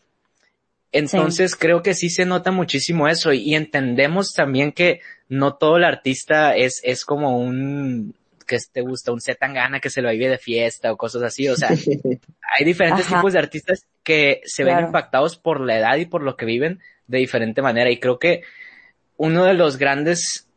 [0.97, 5.83] Entonces creo que sí se nota muchísimo eso y, entendemos también que no todo el
[5.83, 9.19] artista es, es como un, que te gusta, un
[9.53, 11.47] gana que se lo vive de fiesta o cosas así.
[11.49, 11.69] O sea,
[12.57, 16.35] hay diferentes tipos de artistas que se ven impactados por la edad y por lo
[16.35, 17.91] que viven de diferente manera.
[17.91, 18.41] Y creo que
[19.17, 20.47] uno de los grandes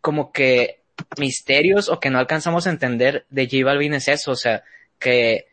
[0.00, 0.80] como que
[1.18, 4.32] misterios o que no alcanzamos a entender de J Balvin es eso.
[4.32, 4.64] O sea,
[4.98, 5.46] que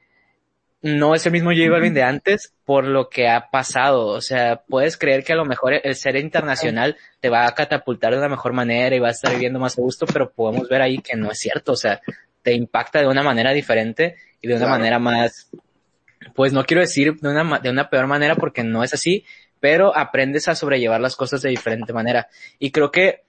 [0.84, 4.08] no es el mismo J Balvin de antes por lo que ha pasado.
[4.08, 8.14] O sea, puedes creer que a lo mejor el ser internacional te va a catapultar
[8.14, 10.82] de la mejor manera y va a estar viviendo más a gusto, pero podemos ver
[10.82, 11.72] ahí que no es cierto.
[11.72, 12.02] O sea,
[12.42, 15.50] te impacta de una manera diferente y de una manera más,
[16.36, 19.24] pues no quiero decir de una, de una peor manera porque no es así,
[19.62, 22.28] pero aprendes a sobrellevar las cosas de diferente manera.
[22.60, 23.22] Y creo que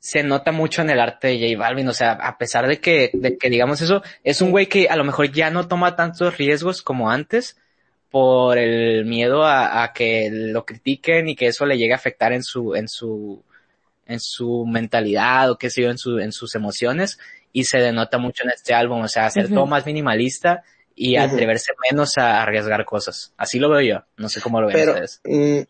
[0.00, 3.10] se nota mucho en el arte de J Balvin, o sea, a pesar de que,
[3.12, 6.38] de que digamos eso, es un güey que a lo mejor ya no toma tantos
[6.38, 7.58] riesgos como antes
[8.10, 12.32] por el miedo a, a, que lo critiquen y que eso le llegue a afectar
[12.32, 13.44] en su, en su,
[14.06, 17.18] en su mentalidad o qué sé yo, en su, en sus emociones
[17.52, 20.62] y se denota mucho en este álbum, o sea, hacer todo más minimalista
[20.94, 23.34] y atreverse menos a arriesgar cosas.
[23.36, 25.20] Así lo veo yo, no sé cómo lo ven Pero, ustedes.
[25.24, 25.60] Mm,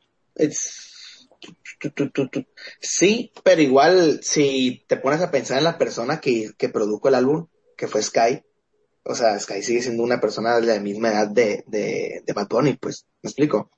[2.80, 7.14] Sí, pero igual si te pones a pensar en la persona que, que produjo el
[7.14, 8.42] álbum, que fue Sky,
[9.04, 12.48] o sea, Sky sigue siendo una persona de la misma edad de, de, de Bad
[12.48, 13.70] Bunny, pues, me explico.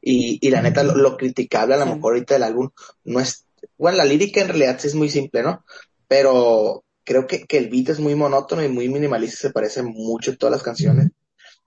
[0.00, 2.70] Y, y la neta, lo, criticable a lo mejor ahorita del álbum
[3.04, 3.46] no es,
[3.78, 5.64] bueno, la lírica en realidad sí es muy simple, ¿no?
[6.06, 10.30] Pero creo que, que el beat es muy monótono y muy minimalista, se parece mucho
[10.30, 11.10] en todas las canciones.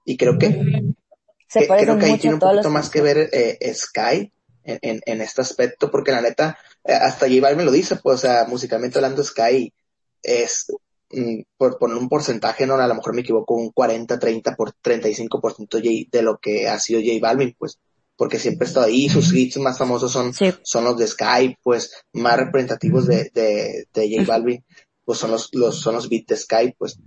[0.06, 0.50] Y creo que,
[1.50, 4.32] que creo que ahí tiene un poquito más que ver eh, Sky
[4.68, 8.18] en, en, este aspecto, porque la neta, eh, hasta J me lo dice, pues, o
[8.20, 9.74] sea, musicalmente hablando, Sky
[10.22, 10.68] es,
[11.12, 14.74] mm, por poner un porcentaje, no, a lo mejor me equivoco, un 40, 30 por
[14.74, 15.80] 35%
[16.12, 17.80] de lo que ha sido J Balvin, pues,
[18.16, 21.92] porque siempre ha estado ahí, sus hits más famosos son, son los de Sky, pues,
[22.14, 24.64] más representativos de, de, de J Balvin,
[25.08, 27.00] pues son los, los, son los beats de Sky, pues.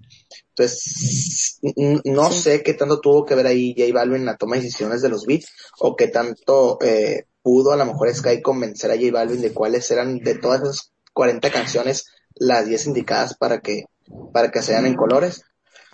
[0.48, 1.60] Entonces,
[2.04, 5.02] no sé qué tanto tuvo que ver ahí J Balvin en la toma de decisiones
[5.02, 9.10] de los beats, o qué tanto, eh, pudo a lo mejor Sky convencer a J
[9.12, 13.84] Balvin de cuáles eran de todas esas 40 canciones las 10 indicadas para que,
[14.32, 15.42] para que sean en colores.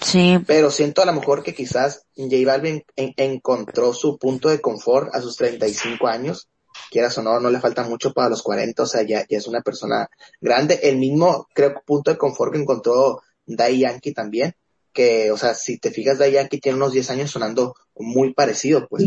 [0.00, 0.38] Sí.
[0.46, 5.20] Pero siento a lo mejor que quizás J Balvin encontró su punto de confort a
[5.20, 6.48] sus 35 años.
[6.90, 9.46] Quieras o no, no le falta mucho para los 40, o sea, ya, ya es
[9.46, 10.08] una persona
[10.40, 10.78] grande.
[10.82, 14.54] El mismo, creo, punto de confort que encontró Dai Yankee también,
[14.92, 18.86] que, o sea, si te fijas, Dai Yankee tiene unos 10 años sonando muy parecido,
[18.88, 19.04] pues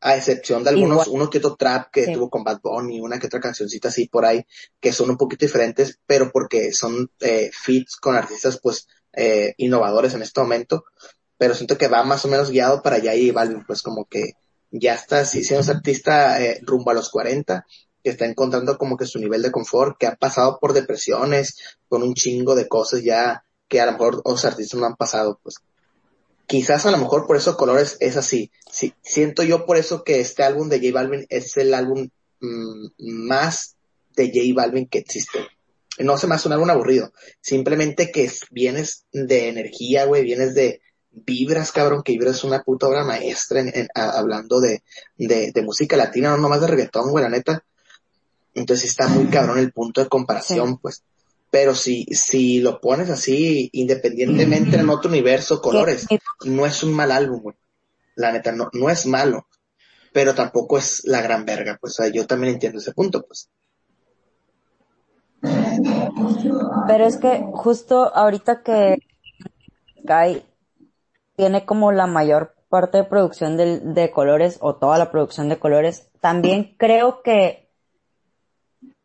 [0.00, 3.26] a excepción de algunos, uno que otro trap que tuvo con Bad Bunny, una que
[3.26, 4.44] otra cancioncita así por ahí,
[4.80, 10.14] que son un poquito diferentes, pero porque son eh, feats con artistas pues eh, innovadores
[10.14, 10.84] en este momento,
[11.36, 14.34] pero siento que va más o menos guiado para allá y Balvin, pues como que
[14.70, 17.66] ya está si siendo artista eh, rumbo a los 40,
[18.02, 21.56] que está encontrando como que su nivel de confort, que ha pasado por depresiones,
[21.88, 25.40] con un chingo de cosas ya que a lo mejor otros artistas no han pasado,
[25.42, 25.56] pues
[26.48, 28.50] quizás a lo mejor por eso Colores es así.
[28.72, 32.08] Sí, siento yo por eso que este álbum de J Balvin es el álbum
[32.40, 33.76] mm, más
[34.16, 35.46] de J Balvin que existe.
[35.98, 37.12] No se me hace un álbum aburrido.
[37.40, 40.80] Simplemente que vienes de energía, güey, vienes de
[41.10, 44.82] vibras, cabrón, que vibras es una puta obra maestra en, hablando de,
[45.16, 47.62] de, de, música latina, no nomás de reggaetón, güey, la neta.
[48.54, 51.02] Entonces está muy cabrón el punto de comparación, pues
[51.50, 56.06] pero si, si lo pones así, independientemente en otro universo, colores,
[56.44, 57.56] no es un mal álbum, güey.
[58.16, 59.46] La neta, no, no es malo,
[60.12, 63.48] pero tampoco es la gran verga, pues, o sea, yo también entiendo ese punto, pues.
[66.88, 68.98] Pero es que justo ahorita que
[70.02, 70.42] Guy
[71.36, 75.58] tiene como la mayor parte de producción de, de colores o toda la producción de
[75.58, 77.67] colores, también creo que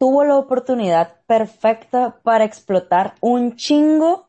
[0.04, 4.28] tuvo la oportunidad perfecta para explotar un chingo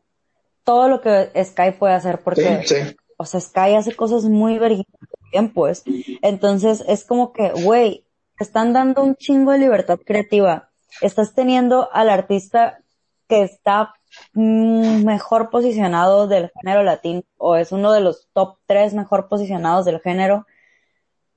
[0.62, 2.96] todo lo que Sky puede hacer porque, Sí, sí.
[3.16, 5.00] o sea, Sky hace cosas muy verguitas
[5.32, 5.82] bien, pues.
[6.22, 8.06] Entonces es como que, güey,
[8.38, 10.70] te están dando un chingo de libertad creativa.
[11.00, 12.78] Estás teniendo al artista
[13.26, 13.94] que está
[14.34, 19.86] mm, mejor posicionado del género latino o es uno de los top tres mejor posicionados
[19.86, 20.46] del género.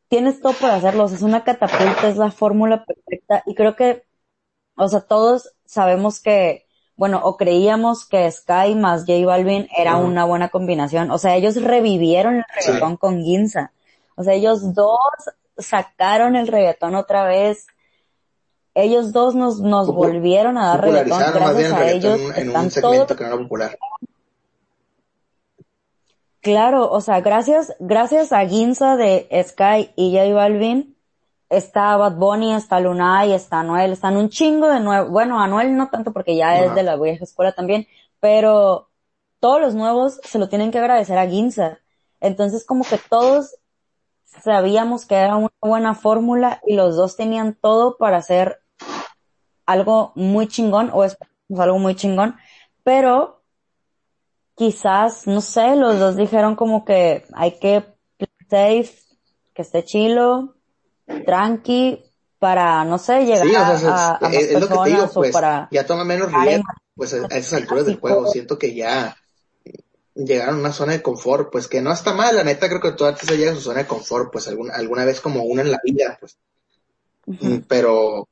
[0.09, 3.75] Tienes todo para hacerlo, o sea, es una catapulta, es la fórmula perfecta y creo
[3.75, 4.06] que,
[4.77, 10.23] o sea, todos sabemos que, bueno, o creíamos que Sky más J Balvin era una
[10.25, 12.67] buena combinación, o sea, ellos revivieron el Sí.
[12.67, 13.71] reggaetón con Ginza,
[14.15, 14.97] o sea, ellos dos
[15.57, 17.67] sacaron el reggaetón otra vez,
[18.75, 22.47] ellos dos nos, nos volvieron a dar reggaetón, Popularizaron más bien gracias a ellos en
[22.49, 23.77] un todos segmento que no era popular.
[26.41, 30.95] Claro, o sea, gracias, gracias a Ginza de Sky y J Balvin,
[31.49, 35.89] está Bad Bunny, está Lunay, está Anuel, están un chingo de nuevos, bueno, Anuel no
[35.89, 37.87] tanto porque ya es de la vieja escuela también,
[38.19, 38.89] pero
[39.39, 41.79] todos los nuevos se lo tienen que agradecer a Ginza.
[42.19, 43.55] Entonces como que todos
[44.25, 48.59] sabíamos que era una buena fórmula y los dos tenían todo para hacer
[49.65, 52.35] algo muy chingón o esperamos algo muy chingón,
[52.83, 53.43] pero
[54.55, 57.85] quizás, no sé, los dos dijeron como que hay que
[58.17, 58.99] play safe,
[59.53, 60.56] que esté chilo,
[61.25, 62.03] tranqui,
[62.39, 64.67] para, no sé, llegar Sí, o sea, a, es, a- a más es- es lo
[64.67, 65.67] que te digo, pues, para...
[65.71, 66.63] ya toma menos riesgo,
[66.95, 69.15] pues a, a esas alturas del juego, siento que ya
[70.15, 72.91] llegaron a una zona de confort, pues que no está mal, la neta creo que
[72.93, 75.71] todo artista llega a su zona de confort, pues alguna, alguna vez como una en
[75.71, 76.37] la vida, pues.
[77.27, 78.27] Mm, pero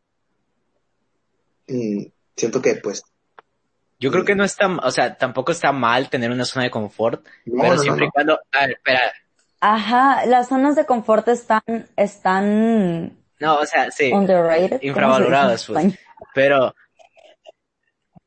[1.67, 2.03] mm,
[2.35, 3.03] siento que pues,
[3.99, 7.25] Yo creo que no está, o sea, tampoco está mal tener una zona de confort,
[7.45, 8.11] no, pero no, no, siempre y no.
[8.13, 9.01] cuando, a ver, espera,
[9.67, 11.63] Ajá, las zonas de confort están,
[11.95, 14.59] están no, o sea, sí, underrated.
[14.61, 15.99] ¿cómo se dice en infravaloradas, pues,
[16.35, 16.75] pero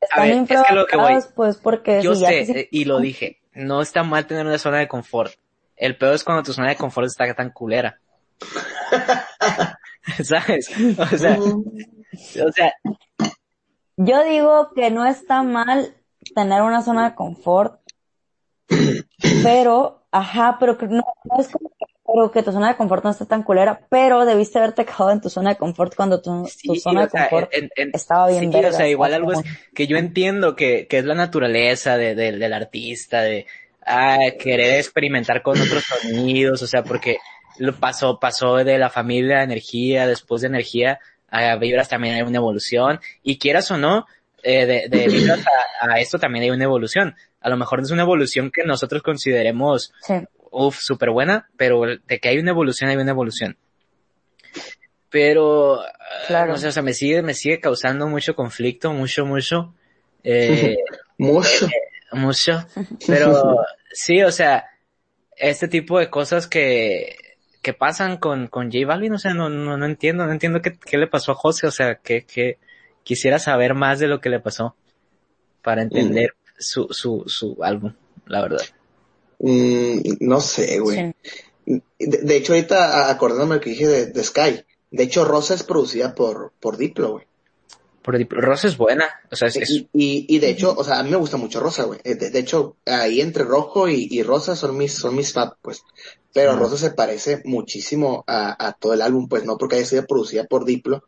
[0.00, 2.86] Están ver, es que lo que voy- infravaloradas, pues, porque yo si sé, te y
[2.86, 5.32] lo dije, no está mal tener una zona de confort.
[5.76, 8.00] El peor es cuando tu zona de confort está tan culera.
[10.24, 10.70] ¿Sabes?
[10.98, 12.72] O sea, o sea,
[13.96, 15.94] Yo digo que no está mal
[16.34, 17.80] tener una zona de confort,
[19.42, 23.10] pero, ajá, pero no, no es como que, pero que tu zona de confort no
[23.10, 26.46] está tan culera, pero debiste haberte quedado en tu zona de confort cuando tu,
[26.80, 29.40] zona de sea, confort en- en- estaba bien sí, o sea, igual algo es
[29.74, 33.46] que yo entiendo que, que es la naturaleza de, de- del artista, de
[33.84, 37.18] ah, querer experimentar con otros sonidos, o sea, porque
[37.58, 41.00] lo pasó, pasó de la familia a energía, después de energía
[41.30, 44.06] a vibras también hay una evolución, y quieras o no,
[44.42, 47.14] eh, de, de a, a esto también hay una evolución.
[47.40, 50.14] A lo mejor no es una evolución que nosotros consideremos Sí,
[50.50, 53.56] uff, súper buena, pero de que hay una evolución, hay una evolución.
[55.10, 55.80] Pero,
[56.26, 56.52] Claro.
[56.52, 59.74] no sé, o sea, me sigue, me sigue causando mucho conflicto, mucho, mucho,
[60.22, 60.76] eh,
[61.18, 61.68] mucho.
[62.12, 62.66] mucho.
[63.06, 63.56] Pero,
[63.92, 64.66] sí, o sea,
[65.36, 67.16] este tipo de cosas que,
[67.62, 70.72] que pasan con, con J Balvin, o sea, no, no, no entiendo, no entiendo qué,
[70.78, 72.58] qué le pasó a José, o sea, que, que
[73.08, 74.76] quisiera saber más de lo que le pasó
[75.62, 77.94] para entender su, su, su álbum,
[78.26, 78.60] la verdad.
[79.38, 81.14] Mm, no sé, güey.
[81.64, 81.82] sí.
[81.98, 85.62] De, de hecho, ahorita acordándome lo que dije de, de Sky, de hecho, Rosa es
[85.62, 87.26] producida por, por Diplo, güey.
[88.02, 90.84] Por ejemplo, Rosa es buena, o sea, es, es- Y, y, y de hecho, o
[90.84, 92.00] sea, a mí me gusta mucho Rosa, güey.
[92.04, 95.56] Eh, De, de hecho, ahí entre Rojo y, y Rosa son mis, son mis fab,
[95.62, 95.82] pues.
[96.34, 96.56] Pero.
[96.56, 100.44] Rosa se parece muchísimo a, a todo el álbum, pues no porque haya sido producida
[100.44, 101.04] por Diplo,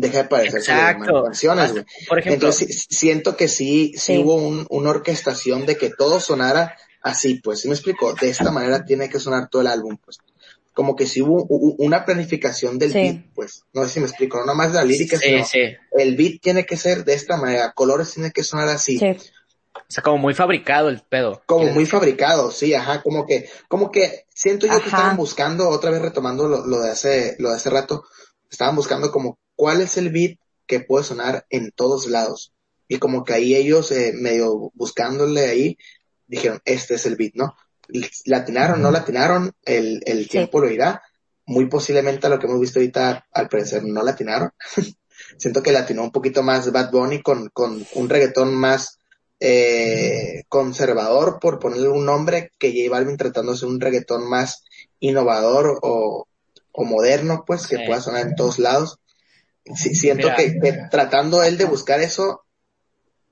[0.00, 1.24] deja de parecerse Exacto.
[1.24, 1.84] canciones, güey.
[2.08, 4.18] por ejemplo, Entonces siento que sí, sí, Sí.
[4.18, 8.14] hubo un, una orquestación de que todo sonara así, pues, ¿sí me explico?
[8.14, 10.18] De esta manera tiene que sonar todo el álbum, pues.
[10.74, 12.98] Como que sí hubo u- una planificación del Sí.
[12.98, 13.64] beat, pues.
[13.74, 15.60] No sé si me explico, no nomás de la lírica, sí, sino sí,
[15.98, 18.98] el beat tiene que ser de esta manera, colores tienen que sonar así.
[18.98, 19.06] Sí,
[19.74, 21.42] o sea, como muy fabricado el pedo.
[21.44, 25.90] Como muy fabricado, sí, ajá, como que, como que siento yo que estaban buscando, otra
[25.90, 28.04] vez retomando lo, lo de hace, lo de hace rato,
[28.50, 32.52] estaban buscando como cuál es el beat que puede sonar en todos lados.
[32.88, 35.78] Y como que ahí ellos, eh, medio buscándole ahí,
[36.26, 37.54] dijeron, este es el beat, ¿no?
[38.24, 40.30] Latinaron, no latinaron, el, el Sí.
[40.30, 41.00] tiempo lo irá.
[41.46, 44.50] Muy posiblemente a lo que hemos visto ahorita, al parecer, no latinaron.
[45.38, 48.98] Siento que latinó un poquito más Bad Bunny con, con un reggaetón más,
[49.38, 54.64] eh, conservador, por ponerle un nombre, que J Balvin tratando de un reggaetón más
[54.98, 56.26] innovador o,
[56.72, 57.82] o moderno, pues, que Sí.
[57.86, 58.98] pueda sonar en todos lados.
[59.76, 60.36] Sí, siento Mira.
[60.36, 62.42] que, que tratando él de buscar eso,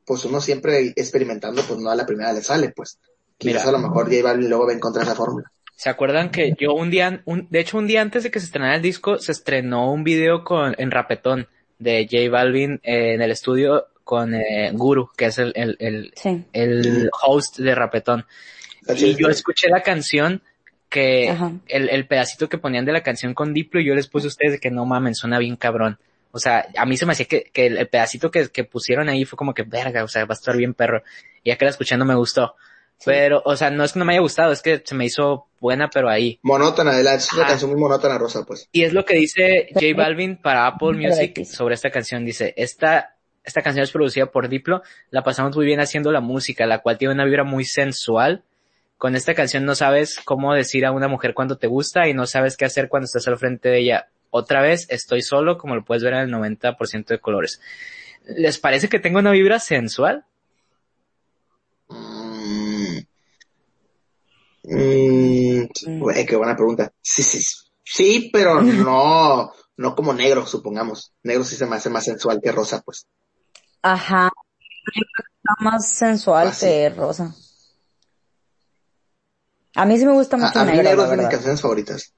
[0.04, 2.98] pues uno siempre experimentando, pues no a la primera le sale, pues.
[3.38, 3.68] Quizás Mira.
[3.68, 5.50] a lo mejor J Balvin luego va a encontrar esa fórmula.
[5.76, 8.46] ¿Se acuerdan que yo un día, un, de hecho un día antes de que se
[8.46, 13.22] estrenara el disco, se estrenó un video con, en Rapetón de J Balvin eh, en
[13.22, 16.44] el estudio con eh, Guru, que es el, el, el, Sí.
[16.52, 18.26] el host de Rapetón.
[18.94, 20.42] Y yo escuché la canción
[20.90, 21.34] que,
[21.68, 24.28] el, el pedacito que ponían de la canción con Diplo y yo les puse a
[24.28, 25.98] ustedes de que no mamen, suena bien cabrón.
[26.32, 29.24] O sea, a mí se me hacía que, que el, pedacito que, que pusieron ahí
[29.24, 31.02] fue como que verga, o sea, va a estar bien perro.
[31.42, 32.54] Y ya que la escuché no me gustó.
[33.04, 35.46] Pero, o sea, no es que no me haya gustado, es que se me hizo
[35.58, 36.38] buena, pero ahí.
[36.42, 38.68] Monótona, de la, es una canción muy monótona, Rosa, pues.
[38.72, 42.26] Y es lo que dice J Balvin para Apple Music sobre esta canción.
[42.26, 46.66] Dice, esta, esta canción es producida por Diplo, la pasamos muy bien haciendo la música,
[46.66, 48.44] la cual tiene una vibra muy sensual.
[48.98, 52.26] Con esta canción no sabes cómo decir a una mujer cuando te gusta y no
[52.26, 54.08] sabes qué hacer cuando estás al frente de ella.
[54.30, 57.60] Otra vez, estoy solo, como lo puedes ver en el 90% de colores.
[58.24, 60.24] ¿Les parece que tengo una vibra sensual?
[61.88, 62.98] Mm.
[64.62, 66.92] Mm, güey, qué buena pregunta.
[67.00, 67.42] Sí, sí,
[67.84, 71.12] sí, pero no, no como negro, supongamos.
[71.22, 73.06] Negro sí se me hace más sensual que rosa, pues.
[73.82, 74.30] Ajá.
[74.94, 76.66] Está más sensual Ah, sí.
[76.66, 77.34] que rosa.
[79.74, 81.60] A mí sí me gusta A, mucho a mí negro, negro es de mis canciones
[81.60, 82.12] favoritas.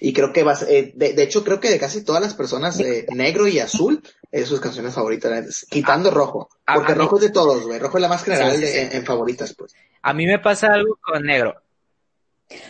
[0.00, 2.78] Y creo que vas, eh, de, de hecho creo que de casi todas las personas,
[2.80, 6.48] eh, negro y azul es sus canciones favoritas, quitando rojo.
[6.66, 7.78] a- Porque rojo es de todos, güey.
[7.78, 8.78] Rojo es la más general Sí, sí, de- sí.
[8.78, 9.74] En, en favoritas, pues.
[10.02, 11.60] A mí me pasa algo con negro.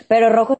[0.07, 0.57] Pero rojo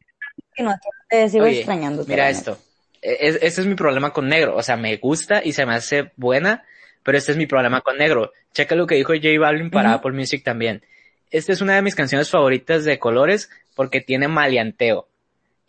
[0.55, 0.75] que no
[1.09, 2.05] te sigo Oye, extrañando.
[2.07, 2.57] Mira esto.
[3.01, 4.55] E- es- Ese es mi problema con negro.
[4.55, 6.63] O sea, me gusta y se me hace buena,
[7.03, 8.31] pero este es mi problema con negro.
[8.53, 9.93] Checa lo que dijo J Balvin para.
[9.93, 10.83] Apple Music también.
[11.31, 15.07] Esta es una de mis canciones favoritas de colores porque tiene maleanteo.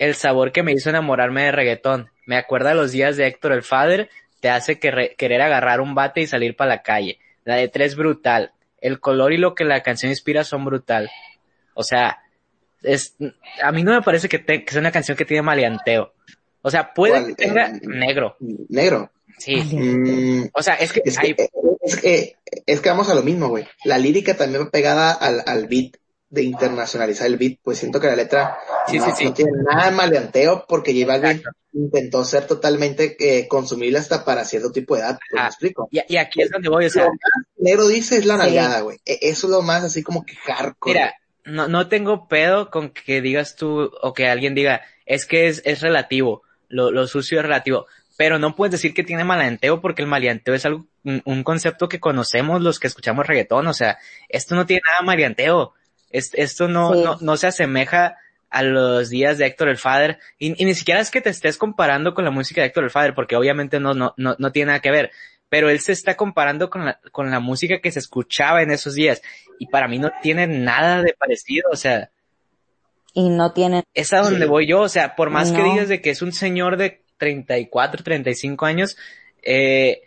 [0.00, 2.08] El sabor que me hizo enamorarme de reggaetón.
[2.26, 4.08] Me acuerda a los días de Héctor el Father.
[4.40, 7.18] Te hace querer agarrar un bate y salir para la calle.
[7.44, 8.52] La letra es brutal.
[8.80, 11.10] El color y lo que la canción inspira son brutal.
[11.74, 12.18] O sea,
[12.82, 13.14] es,
[13.62, 16.14] a mí no me parece que, te- que sea una canción que tiene maleanteo.
[16.62, 18.36] O sea, puede que tenga Eh, negro,
[18.70, 19.10] Negro.
[19.38, 19.56] sí.
[19.56, 21.36] Mm, O sea, es que, Es que, hay-
[21.82, 22.36] es que,
[22.66, 23.66] es que vamos a lo mismo, güey.
[23.84, 25.96] La lírica también va pegada al, al beat,
[26.30, 27.58] de internacionalizar el beat.
[27.62, 28.56] Pues siento que la letra
[28.86, 29.24] Sí, no, sí, sí.
[29.26, 34.44] no tiene nada de maleanteo porque J Balvin intentó ser totalmente eh, consumible hasta para
[34.44, 35.18] cierto tipo de edad.
[35.30, 35.42] Pues Ah.
[35.44, 35.88] me explico.
[35.90, 38.80] y, y aquí es donde voy, o sea, Lo más negro dice es la nalgada,
[38.80, 38.98] güey.
[39.04, 40.94] E- Eso es lo más así como que hardcore.
[40.94, 41.14] mira,
[41.44, 45.62] no, no tengo pedo con que digas tú o que alguien diga, es que es,
[45.64, 50.02] es relativo, lo, lo sucio es relativo, pero no puedes decir que tiene maleanteo porque
[50.02, 53.98] el maleanteo es algo, un, un concepto que conocemos los que escuchamos reggaetón, o sea,
[54.28, 55.72] esto no tiene nada de maleanteo,
[56.10, 57.02] Es- esto no, Sí.
[57.04, 58.16] no, no se asemeja
[58.50, 61.56] a los días de Héctor el Father, y, y ni siquiera es que te estés
[61.56, 64.66] comparando con la música de Héctor el Father, porque obviamente no, no, no, no tiene
[64.68, 65.12] nada que ver,
[65.48, 68.94] pero él se está comparando con la, con la música que se escuchaba en esos
[68.94, 69.22] días,
[69.60, 72.10] y para mí no tiene nada de parecido, o sea,
[73.12, 74.48] Y no tienen, es a donde Sí.
[74.48, 78.02] voy yo, o sea, por más que digas de que es un señor de 34,
[78.02, 78.96] 35 años,
[79.42, 80.00] eh,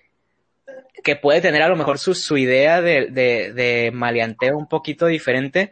[1.04, 5.06] que puede tener a lo mejor su, su idea de, de, de maleanteo un poquito
[5.08, 5.72] diferente,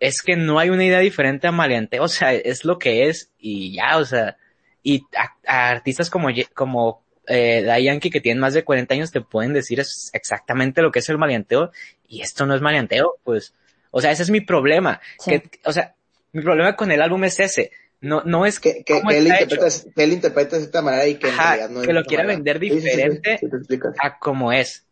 [0.00, 3.30] es que no hay una idea diferente a maleanteo, o sea, es lo que es
[3.38, 4.36] y ya, o sea,
[4.82, 9.12] y a, a artistas como, como eh, Daddy Yankee que tienen más de 40 años
[9.12, 11.70] te pueden decir es exactamente lo que es el maleanteo
[12.08, 13.54] y esto no es maleanteo, pues,
[13.90, 15.30] o sea, ese es mi problema, Sí.
[15.32, 15.94] que, o sea,
[16.32, 17.70] mi problema con el álbum es ese,
[18.00, 21.16] no, no es que, que, que él interpreta, que él interpreta de esta manera y
[21.16, 22.36] que en Ajá, realidad no es que lo quiera manera.
[22.38, 23.38] vender Sí, sí, sí, sí, diferente.
[23.40, 24.86] sí a como es.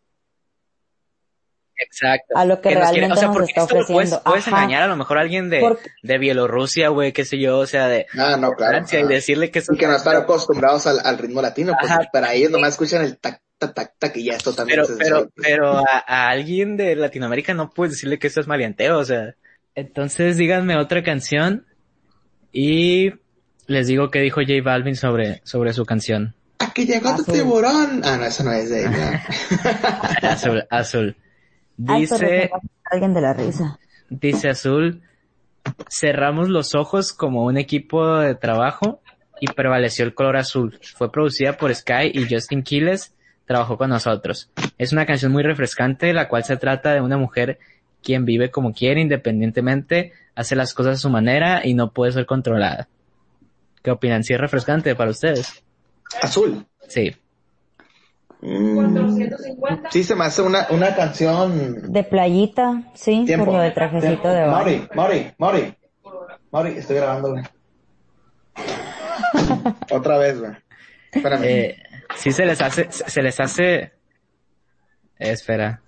[1.79, 2.35] Exacto.
[2.37, 4.87] A lo que nos quiere- realmente o sea, nos porque está esto puedes, engañar a
[4.87, 8.05] lo mejor a alguien de, Porque- de Bielorrusia, güey, qué sé yo, o sea, de
[8.17, 8.73] Ah, no, claro.
[8.73, 11.91] Francia y decirle que eso Y que no están acostumbrados al, al ritmo latino, pues
[11.91, 12.01] Ajá.
[12.11, 15.77] para ellos nomás escuchan el tac, tac, tac, tac y ya es totalmente pero, pero,
[15.79, 19.35] a, a alguien de Latinoamérica no puedes decirle que esto es maleanteo, o sea.
[19.75, 21.65] Entonces díganme otra canción
[22.51, 23.11] y
[23.67, 26.35] les digo qué dijo J Balvin sobre, sobre su canción.
[26.57, 28.01] Aquí llegó tu tiburón.
[28.03, 29.23] Ah, no, eso no es de ella.
[30.23, 31.15] Azul, azul.
[31.81, 32.51] Dice,
[32.83, 33.79] alguien de la risa.
[34.09, 35.01] Dice Azul,
[35.89, 39.01] cerramos los ojos como un equipo de trabajo
[39.39, 40.77] y prevaleció el color azul.
[40.95, 43.15] Fue producida por Sky y Justin Quiles
[43.45, 44.51] trabajó con nosotros.
[44.77, 47.59] Es una canción muy refrescante, la cual se trata de una mujer
[48.03, 52.25] quien vive como quiere independientemente, hace las cosas a su manera y no puede ser
[52.25, 52.89] controlada.
[53.81, 54.25] ¿Qué opinan?
[54.25, 55.63] ¿Si es refrescante para ustedes?
[56.21, 56.65] Azul.
[56.89, 57.15] Sí.
[58.41, 59.29] Mm,
[59.91, 61.91] sí, se me hace una, una canción.
[61.91, 63.45] De playita, sí, Tiempo.
[63.45, 64.29] por lo de trajecito Tiempo.
[64.29, 64.57] de baño.
[64.57, 65.75] Mori, Mori, Mori.
[66.51, 67.43] Mori, estoy grabando, güey.
[69.91, 70.51] Otra vez, güey.
[71.11, 71.43] Espérame.
[71.43, 71.83] Eh,
[72.15, 73.91] sí se les hace, se se les hace, eh,
[75.19, 75.81] espera.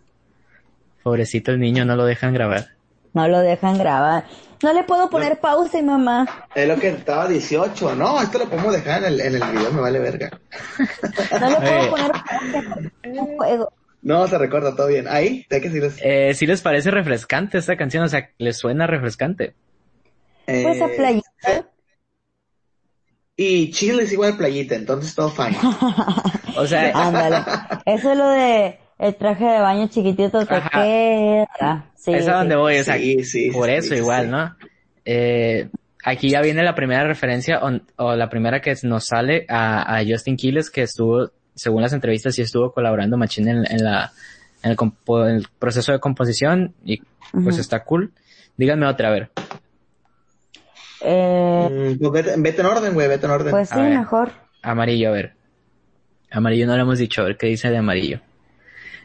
[1.03, 2.65] Pobrecito el niño, no lo dejan grabar.
[3.13, 4.25] No lo dejan grabar.
[4.63, 6.47] No le puedo poner pausa, mamá.
[6.53, 9.71] Es lo que estaba 18, no, esto lo podemos dejar en el, en el video,
[9.73, 10.29] me vale verga.
[11.39, 12.91] No le puedo poner pausa.
[13.05, 13.73] Un juego.
[14.03, 15.07] No, se recuerda todo bien.
[15.07, 15.99] Ahí, hay que decirles.
[16.03, 18.03] Eh, ¿Sí les parece refrescante esta canción?
[18.03, 19.55] O sea, ¿les suena refrescante?
[20.45, 21.67] Pues a Eh, playita.
[23.35, 25.57] Y Chile es igual playita, entonces todo fine.
[26.57, 27.37] O sea, Ándale.
[27.85, 30.69] Eso es lo de el traje de baño chiquitito te Ajá.
[30.69, 31.85] queda.
[31.95, 34.31] Sí, es a donde voy, o sea, Sí, sí, por sí, eso sí, igual, sí.
[34.31, 34.55] ¿no?
[35.05, 35.69] Eh,
[36.03, 40.03] aquí ya viene la primera referencia o, o la primera que nos sale a, a
[40.05, 44.11] Justin Quiles que estuvo, según las entrevistas, sí estuvo colaborando machín en, en la,
[44.63, 47.01] en el, compo- en el proceso de composición y
[47.43, 48.11] pues está cool.
[48.57, 49.31] Díganme otra, a ver.
[51.01, 53.51] Eh, Mm, pues vete, vete en orden, güey, vete en orden.
[53.51, 53.97] pues A sí, ver.
[53.97, 54.31] mejor.
[54.61, 55.33] Amarillo, a ver.
[56.31, 58.21] Amarillo no lo hemos dicho, a ver qué dice de amarillo.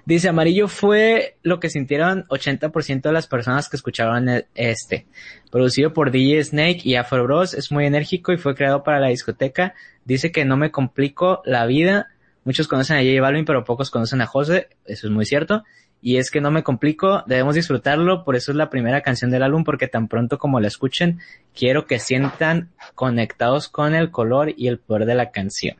[0.06, 5.04] Dice, amarillo fue lo que sintieron 80% de las personas que escucharon e- este.
[5.50, 9.08] Producido por DJ Snake y Afro Bros, es muy enérgico y fue creado para la
[9.08, 9.74] discoteca.
[10.04, 12.06] Dice que no me complico la vida.
[12.44, 14.68] Muchos conocen a J Balvin, pero pocos conocen a José.
[14.84, 15.64] Eso es muy cierto.
[16.00, 19.42] Y es que no me complico, debemos disfrutarlo, por eso es la primera canción del
[19.42, 21.18] álbum, porque tan pronto como la escuchen,
[21.52, 25.78] quiero que sientan conectados con el color y el poder de la canción.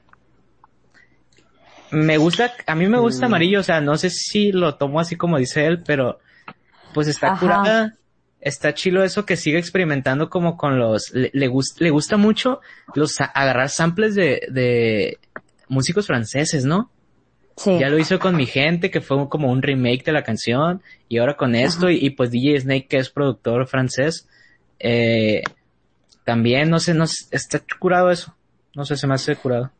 [1.99, 3.31] Me gusta, a mí me gusta Mm.
[3.31, 6.19] amarillo, o sea, no sé si lo tomo así como dice él, pero
[6.93, 7.41] pues está Ajá.
[7.41, 7.95] curada,
[8.41, 12.61] está chilo eso que sigue experimentando como con los, le, le, gust- le gusta mucho
[12.95, 15.19] los agarrar samples de, de
[15.69, 16.91] músicos franceses, ¿no?
[17.57, 17.79] Sí.
[17.79, 21.17] Ya lo hizo con mi gente, que fue como un remake de la canción, y
[21.17, 24.29] ahora con esto, y, y pues DJ Snake, que es productor francés,
[24.79, 25.43] eh,
[26.25, 28.37] también, no sé, no sé, está curado eso.
[28.75, 29.71] No sé, se me hace curado.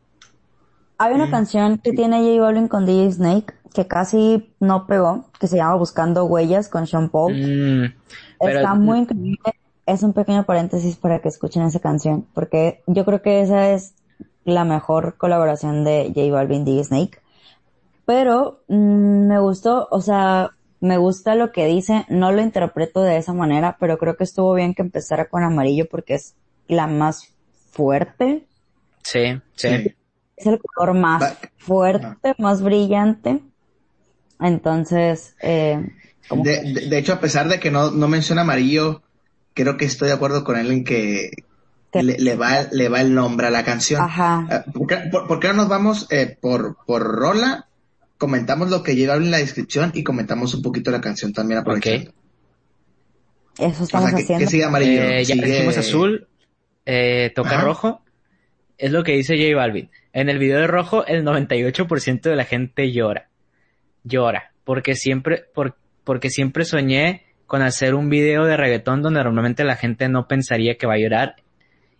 [0.99, 5.47] Hay una canción que tiene J Balvin con DJ Snake que casi no pegó, que
[5.47, 7.33] se llama Buscando Huellas con Sean Paul.
[7.35, 7.93] Mm,
[8.39, 9.53] pero- Está muy increíble.
[9.85, 13.93] Es un pequeño paréntesis para que escuchen esa canción, porque yo creo que esa es
[14.43, 17.19] la mejor colaboración de J Balvin DJ Snake.
[18.05, 23.17] Pero mm, me gustó, o sea, me gusta lo que dice, no lo interpreto de
[23.17, 26.35] esa manera, pero creo que estuvo bien que empezara con amarillo porque es
[26.67, 27.33] la más
[27.71, 28.45] fuerte,
[29.03, 29.95] Sí, sí.
[30.37, 33.41] Es el color más fuerte, más brillante.
[34.39, 35.83] Entonces, eh,
[36.29, 39.01] como De, de- de hecho, a pesar de que no, no menciona amarillo,
[39.53, 41.31] creo que estoy de acuerdo con él en que
[41.93, 44.01] le, le va, le va el nombre a la canción.
[44.01, 44.47] Ajá.
[44.51, 47.67] Eh, ¿Por qué, por, por qué no nos vamos eh, por, por rola?
[48.19, 52.11] Comentamos lo que lleva en la descripción y comentamos un poquito la canción también aprovechando.
[53.57, 54.45] eso O estamos sea, que, haciendo.
[54.45, 55.01] que sigue amarillo.
[55.01, 56.27] Eh, ya sigue- dijimos azul,
[56.85, 57.61] eh, toca Ajá.
[57.61, 58.01] rojo.
[58.77, 59.89] Es lo que dice J Balvin.
[60.13, 63.29] En el video de rojo, el 98% de la gente llora.
[64.03, 64.51] Llora.
[64.63, 69.75] Porque siempre, por- porque siempre soñé con hacer un video de reggaetón donde normalmente la
[69.75, 71.35] gente no pensaría que va a llorar.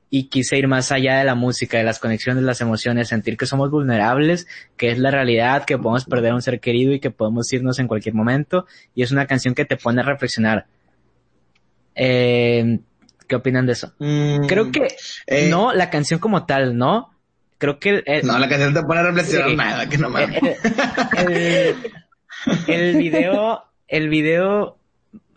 [0.09, 3.45] Y quise ir más allá de la música, de las conexiones, las emociones, sentir que
[3.45, 4.47] somos vulnerables,
[4.78, 7.78] que es la realidad, que podemos perder a un ser querido y que podemos irnos
[7.80, 8.65] en cualquier momento.
[8.95, 10.65] Y es una canción que te pone a reflexionar.
[11.95, 12.80] Eh,
[13.28, 13.93] ¿Qué opinan de eso?
[13.99, 14.88] Mm, Creo que
[15.28, 17.11] eh, no, la canción como tal, ¿no?
[17.57, 19.55] Creo que el, No, la canción te pone a reflexionar Sí.
[19.55, 20.39] nada, que no mames.
[21.17, 21.75] el, el-
[22.67, 24.78] el video, el video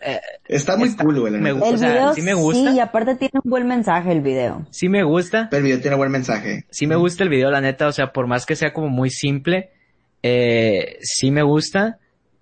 [0.03, 1.33] eh, Está muy está- cool, güey.
[1.33, 1.67] la me neta.
[1.67, 1.69] gusta.
[1.69, 2.71] El o sea, video sí me gusta.
[2.71, 4.67] sí, y aparte tiene un buen mensaje el video.
[4.71, 6.65] sí me gusta, Pero el video tiene buen mensaje.
[6.71, 9.11] sí me gusta el video, la neta, o sea, por más que sea como muy
[9.11, 9.71] simple,
[10.23, 11.99] eh, sí me gusta,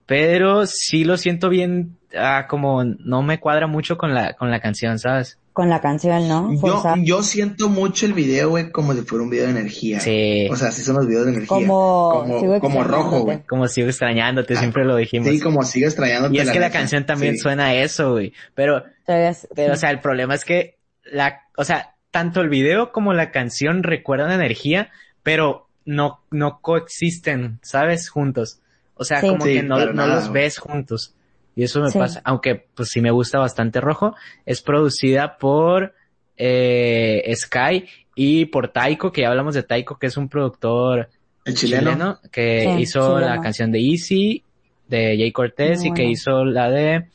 [0.09, 4.59] pero sí lo siento bien, ah, como no me cuadra mucho con la, con la
[4.59, 5.39] canción, ¿sabes?
[5.53, 6.51] Con la canción, ¿no?
[6.65, 10.01] Yo, yo siento mucho el video, güey, como si fuera un video de energía.
[10.01, 10.49] Sí.
[10.51, 11.49] O sea, sí son los videos de energía.
[11.49, 13.43] Como- como, sigo como rojo, güey.
[13.47, 15.29] Como sigo extrañándote, Ah, siempre lo dijimos.
[15.29, 16.35] Sí, como sigue extrañándote.
[16.37, 17.41] y es que la canción también Sí.
[17.41, 18.33] suena a eso, güey.
[18.55, 23.13] Pero, pero, o sea, el problema es que la, o sea, tanto el video como
[23.13, 24.91] la canción recuerdan energía,
[25.23, 28.09] pero no, no coexisten, ¿sabes?
[28.09, 28.61] Juntos.
[28.99, 29.29] O sea, Sí.
[29.29, 31.15] como Sí, que no, para no nada, los ves juntos.
[31.57, 31.99] Y eso me Sí.
[31.99, 34.15] pasa, aunque pues sí me gusta bastante rojo.
[34.47, 35.95] Es producida por
[36.37, 37.85] eh, Sky
[38.15, 41.09] y por Taiko, que ya hablamos de Taiko, que es un productor
[41.45, 42.21] El chileno.
[42.31, 43.35] que Sí, hizo chileno.
[43.35, 44.45] la canción de Easy,
[44.87, 47.09] de Jay Cortez, Muy y que hizo la de,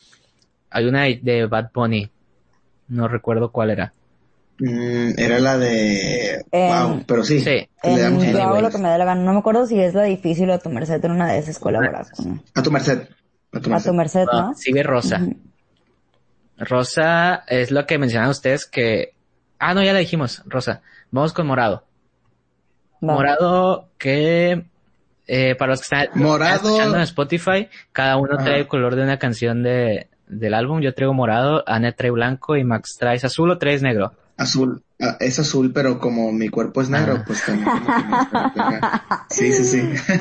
[0.70, 2.10] hay una de, de Bad Bunny,
[2.90, 3.94] no recuerdo cuál era.
[4.66, 6.36] Mm, era la de...
[6.52, 7.42] Em, wow, pero sí.
[7.42, 7.50] Sí.
[7.50, 9.22] le En damos yo hago lo que me dé la gana.
[9.22, 12.12] No me acuerdo si es la difícil o tu merced en una de esas colaboras
[12.12, 13.10] con A tu merced.
[13.52, 13.90] A tu a merced.
[13.90, 14.54] tu merced, Ah, ¿no?
[14.56, 15.20] sigue Rosa.
[16.58, 19.14] Rosa es lo que mencionaban ustedes que,
[19.60, 20.82] ah, no, ya la dijimos, Rosa.
[21.12, 21.84] Vamos con Morado.
[23.02, 24.64] Morado que,
[25.28, 26.56] eh, para los que están Morado.
[26.70, 28.46] escuchando en Spotify, cada uno Ajá.
[28.46, 30.80] trae el color de una canción de, del álbum.
[30.82, 34.14] Yo traigo morado, Ana trae blanco y Max traes azul o traes negro.
[34.36, 37.70] Azul, ah, es azul, pero como mi cuerpo es negro, pues también.
[39.30, 39.80] Sí, sí, sí.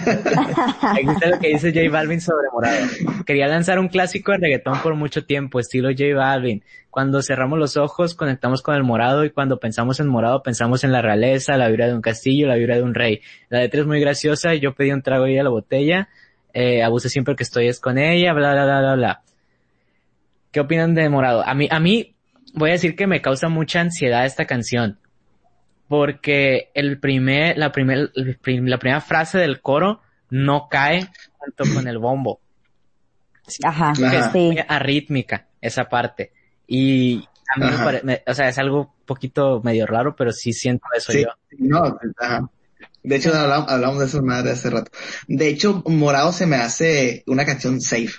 [0.82, 2.86] Aquí está lo que dice J Balvin sobre morado.
[3.24, 6.62] Quería lanzar un clásico de reggaetón por mucho tiempo, estilo J Balvin.
[6.90, 10.92] Cuando cerramos los ojos, conectamos con el morado y cuando pensamos en morado, pensamos en
[10.92, 13.22] la realeza, la vibra de un castillo, la vibra de un rey.
[13.48, 16.10] La letra es muy graciosa, yo pedí un trago y a la botella,
[16.52, 19.22] eh, abuse siempre que estoy es con ella, bla, bla, bla, bla, bla.
[20.50, 21.42] ¿Qué opinan de morado?
[21.46, 22.11] A mí, a mí,
[22.54, 24.98] voy a decir que me causa mucha ansiedad esta canción.
[25.88, 30.00] Porque el primer, la primer, el prim- la primera frase del coro
[30.30, 32.40] no cae junto con el bombo.
[33.64, 34.18] Ajá, Ajá.
[34.26, 34.38] Es sí.
[34.38, 36.32] muy arrítmica esa parte.
[36.66, 37.84] Y a mí me Ajá.
[37.84, 41.22] pare- me- o sea, es algo un poquito medio raro, pero sí siento eso Sí,
[41.24, 41.28] yo.
[41.58, 42.48] no, ajá.
[43.02, 44.90] De hecho, hablamos, hablamos de eso más de hace rato.
[45.26, 48.12] De hecho, Morado se me hace una canción safe.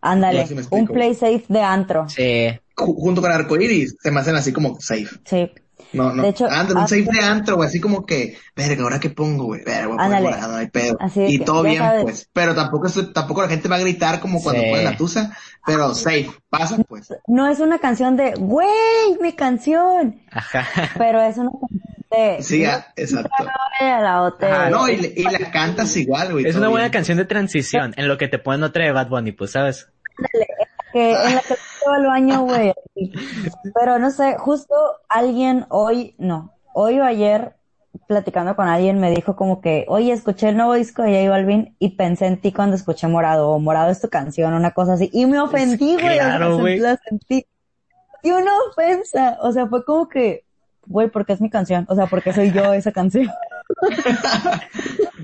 [0.00, 0.82] Ándale, No sé si me explico.
[0.82, 2.08] un play safe de antro.
[2.08, 5.08] Sí, junto con Arcoiris, se me hacen así como safe.
[5.24, 5.50] Sí.
[5.92, 6.22] No, no.
[6.24, 9.10] De hecho, Antro, un hace- safe de antro, güey, así como que, verga, ¿ahora qué
[9.10, 9.62] pongo, güey?
[9.64, 10.24] Verga, voy a poner Ándale.
[10.36, 10.96] morado, no hay pedo.
[11.28, 12.02] Y que, todo bien, sabes.
[12.02, 12.28] pues.
[12.32, 14.70] Pero tampoco, es- tampoco la gente va a gritar como cuando Sí.
[14.70, 17.08] ponen la tusa, pero safe, pasa, pues.
[17.28, 18.68] No es una canción de, güey,
[19.20, 20.20] mi canción.
[20.32, 20.66] ajá.
[20.98, 23.30] Pero es una canción de, Sí, ah, exacto.
[23.80, 24.54] "Ay, a la botella.
[24.62, 26.46] Ajá, No, y, y la cantas igual, güey.
[26.46, 26.92] Es una buena bien.
[26.92, 29.88] canción de transición, en lo que te ponen otra de Bad Bunny, pues, ¿sabes?
[30.94, 32.72] Que en la que todo al baño, güey.
[33.74, 34.74] Pero no sé, justo
[35.08, 37.56] alguien hoy, no, hoy o ayer,
[38.06, 41.74] platicando con alguien, me dijo como que, oye, escuché el nuevo disco de J Balvin
[41.80, 45.10] y pensé en ti cuando escuché Morado, o Morado es tu canción, una cosa así.
[45.12, 46.18] Y me ofendí, güey.
[46.18, 46.78] Claro, güey.
[46.78, 47.44] La sentí.
[48.22, 49.36] Y una ofensa.
[49.42, 50.44] O sea, fue como que,
[50.86, 51.86] güey, porque es mi canción.
[51.88, 53.28] O sea, porque soy yo esa canción.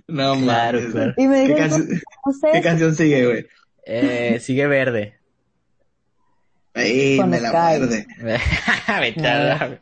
[0.09, 0.81] No, Claro.
[1.17, 1.89] Y me ¿Qué, dijo, canción,
[2.27, 3.47] no sé, qué canción sigue, güey?
[3.87, 5.20] Eh, sigue verde.
[6.81, 8.07] Ey, Con me la muerde.
[9.01, 9.81] Vete a la-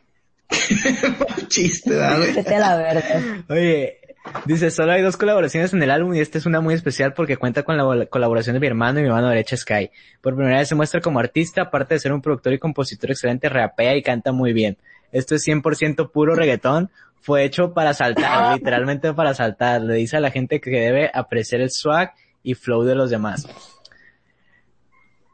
[1.47, 2.33] Chiste, ¿verdad, güey?
[2.33, 3.43] vete a la verde.
[3.49, 3.97] Oye,
[4.45, 7.37] dice, solo hay dos colaboraciones en el álbum y esta es una muy especial porque
[7.37, 9.91] cuenta con la colaboración de mi hermano y mi mano derecha Sky.
[10.21, 13.47] Por primera vez se muestra como artista, aparte de ser un productor y compositor excelente,
[13.47, 14.77] rapea y canta muy bien.
[15.11, 16.89] Esto es 100% puro reggaetón,
[17.21, 19.81] fue hecho para saltar, literalmente para saltar.
[19.81, 23.47] Le dice a la gente que debe apreciar el swag y flow de los demás.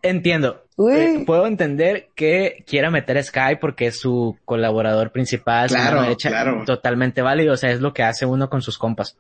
[0.02, 0.65] Entiendo.
[0.78, 0.94] Uy.
[0.94, 6.02] Eh, puedo entender que quiera meter a Sky porque es su colaborador principal, su Claro,
[6.02, 6.64] derecha, claro.
[6.66, 9.18] totalmente válido, o sea, es lo que hace uno con sus compas.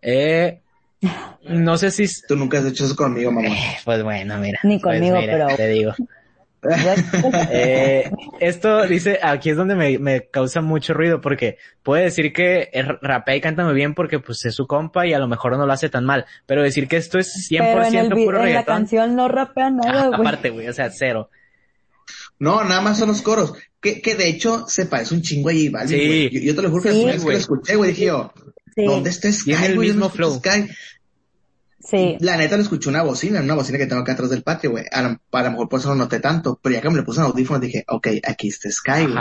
[0.00, 0.60] Eh,
[1.48, 3.48] no sé si, Tú nunca has hecho eso conmigo, mamá.
[3.48, 4.58] eh, pues bueno, mira.
[4.62, 5.92] Ni pues conmigo, mira, pero- Te digo.
[7.50, 8.10] Eh,
[8.40, 12.98] esto dice, aquí es donde me, me causa mucho ruido porque puede decir que el
[13.00, 15.66] rapea y canta muy bien porque pues es su compa y a lo mejor no
[15.66, 18.36] lo hace tan mal, pero decir que esto es 100% Pero en, el, vi- puro
[18.38, 20.20] en la reggaetón, canción no rapea nada, ah, güey.
[20.20, 21.30] aparte, güey, o sea, cero.
[22.38, 23.54] No, nada más son los coros.
[23.80, 26.28] Que, que de hecho se parece un chingo a J Balvin, Sí.
[26.32, 26.96] Yo, yo te lo juro que Sí.
[27.04, 28.32] la primera vez que lo escuché, güey, dije yo,
[28.74, 30.34] Sí, ¿dónde está Sky, Tiene el mismo flow.
[30.38, 30.68] Sky.
[31.88, 32.16] Sí.
[32.20, 34.84] La neta lo escuché una bocina, una bocina que tengo acá atrás del patio, güey.
[34.92, 37.02] A, lo- a lo mejor por eso no noté tanto, pero ya que me le
[37.02, 39.14] puse en audífonos dije, ok, aquí está Sky, güey.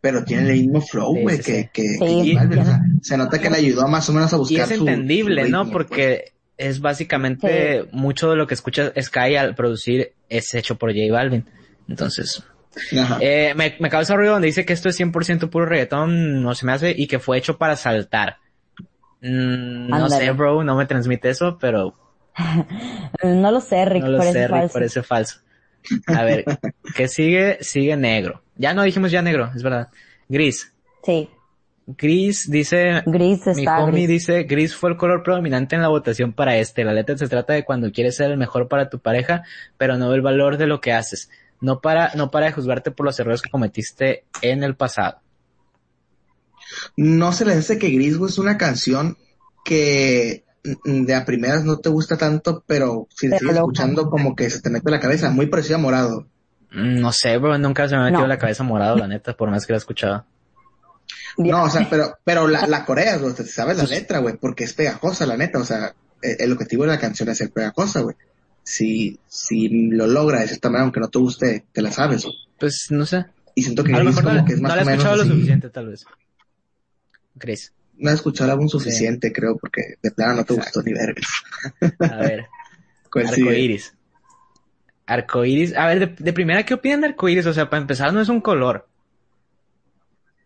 [0.00, 1.68] Pero tiene el mismo flow, güey, sí, que, sí.
[1.72, 2.38] que, Sí.
[2.50, 2.58] que.
[2.60, 4.88] O sea, se nota que le ayudó más o menos a Y buscar es su-
[4.88, 5.64] entendible, su ¿no?
[5.64, 5.86] ritmo, pues.
[5.86, 11.12] Porque es básicamente mucho de lo que escucha Sky al producir es hecho por J
[11.12, 11.44] Balvin.
[11.88, 12.42] Entonces,
[13.20, 16.64] eh, me, me causa ruido donde dice que esto es 100% puro reggaetón, no se
[16.66, 18.36] me hace, y que fue hecho para saltar.
[19.20, 21.94] Mm, no sé, bro, no me transmite eso, pero
[23.24, 24.72] No lo sé, Rick, no lo parece sé, Rick, falso.
[24.72, 25.40] parece falso.
[26.06, 26.44] A ver,
[26.96, 27.58] ¿qué sigue?
[27.60, 28.42] Sigue negro.
[28.56, 29.88] Ya no dijimos ya negro, es verdad.
[30.28, 30.72] Gris.
[31.02, 31.28] Sí,
[31.96, 34.08] Gris dice, gris Mi está homie gris.
[34.26, 36.84] dice, gris fue el color predominante en la votación para este.
[36.84, 39.42] La letra se trata de cuando quieres ser el mejor para tu pareja,
[39.76, 41.30] pero no el valor de lo que haces.
[41.60, 45.18] No para, no para de juzgarte por los errores que cometiste en el pasado.
[46.96, 49.16] No se les hace que Gris, güey, es una canción
[49.64, 50.44] que
[50.84, 54.50] de a primeras no te gusta tanto, pero si la Pero sigues escuchando como que
[54.50, 56.26] se te mete en la cabeza, muy parecido a Morado.
[56.72, 58.26] Mm, No sé, bro, nunca se me ha metido No.
[58.28, 60.24] la cabeza morado, la neta, por más que la he escuchado.
[61.38, 64.36] No, o sea, pero, pero la, la coreas, güey, te sabes la Pues- letra, güey,
[64.36, 67.50] porque es pegajosa, la neta, o sea, eh, el objetivo de la canción es ser
[67.50, 68.16] pegajosa, güey.
[68.62, 72.26] Si, si lo logra de cierta manera, aunque no te guste, te la sabes.
[72.58, 73.24] Pues, no sé.
[73.54, 75.24] Y siento que A lo mejor no, que es no más la he escuchado lo
[75.24, 76.04] suficiente, tal vez.
[77.98, 80.80] No he escuchado el álbum suficiente, creo, porque de plano no te Exacto.
[80.80, 81.26] gustó ni vergas.
[82.00, 82.46] A ver.
[83.14, 83.94] Arcoiris.
[85.06, 85.76] Arcoiris.
[85.76, 87.46] A ver, de, de primera, ¿qué opinan de arcoiris?
[87.46, 88.86] O sea, para empezar, no es un color.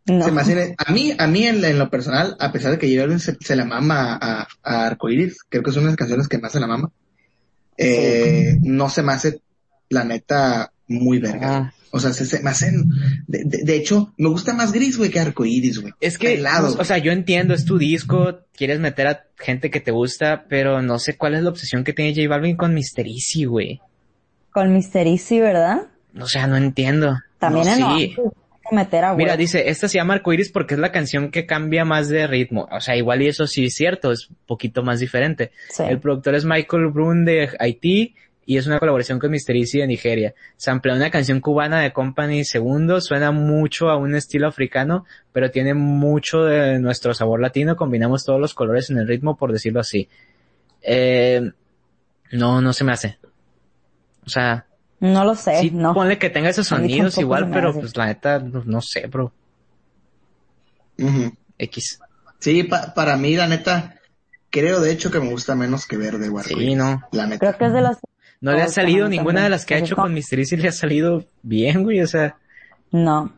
[0.07, 0.25] No.
[0.25, 3.19] Se me hace- a mí, a mí en, lo personal, a pesar de que J
[3.19, 6.39] se, se la mama a, a Arcoiris, creo que es una de las canciones que
[6.39, 6.91] más se la mama,
[7.79, 9.41] eh, no se me hace,
[9.89, 11.57] la neta, muy verga.
[11.57, 11.74] Ah.
[11.95, 12.91] O sea, se, se me hacen,
[13.29, 15.93] de, de- de hecho, me gusta más gris, güey, que arcoíris, güey.
[16.01, 19.81] Es que, Pelado, o sea, yo entiendo, es tu disco, quieres meter a gente que
[19.81, 23.07] te gusta, pero no sé cuál es la obsesión que tiene J Balvin con Mr.
[23.07, 23.81] Easy, güey.
[24.51, 25.83] Con Mister Easy, ¿verdad?
[26.21, 27.17] O sea, no entiendo.
[27.39, 28.17] También No, en sí.
[28.73, 29.41] Meter a Mira, huevo.
[29.41, 32.67] dice, esta se llama Arcoiris porque es la canción que cambia más de ritmo.
[32.73, 35.51] O sea, igual y eso sí es cierto, es un poquito más diferente.
[35.71, 35.83] Sí.
[35.87, 38.15] El productor es Michael Brun de Haití
[38.47, 39.57] y es una colaboración con Mr.
[39.57, 40.35] Easy de Nigeria.
[40.57, 45.75] Samplea una canción cubana de Company Segundo, suena mucho a un estilo africano, pero tiene
[45.75, 50.09] mucho de nuestro sabor latino, combinamos todos los colores en el ritmo, por decirlo así.
[50.83, 51.51] Eh,
[52.33, 53.19] no, no se me hace.
[54.27, 54.67] O sea,
[55.01, 55.93] No lo sé, sí, no.
[55.95, 57.81] ponle que tenga esos sonidos igual, pero hace.
[57.81, 59.33] pues la neta, no, no sé, bro.
[60.99, 61.33] Ujú.
[61.59, 61.99] X.
[62.39, 63.97] Sí, pa- para mí, la neta,
[64.51, 66.45] creo de hecho que me gusta menos que verde, güey.
[66.45, 67.03] Sí, no.
[67.13, 67.39] La neta.
[67.39, 67.99] Creo que es de las...
[68.45, 70.39] No le ha salido ninguna de las que ha hecho con Mr.
[70.39, 72.37] Easy, le ha salido bien, güey, o sea.
[72.91, 73.33] No.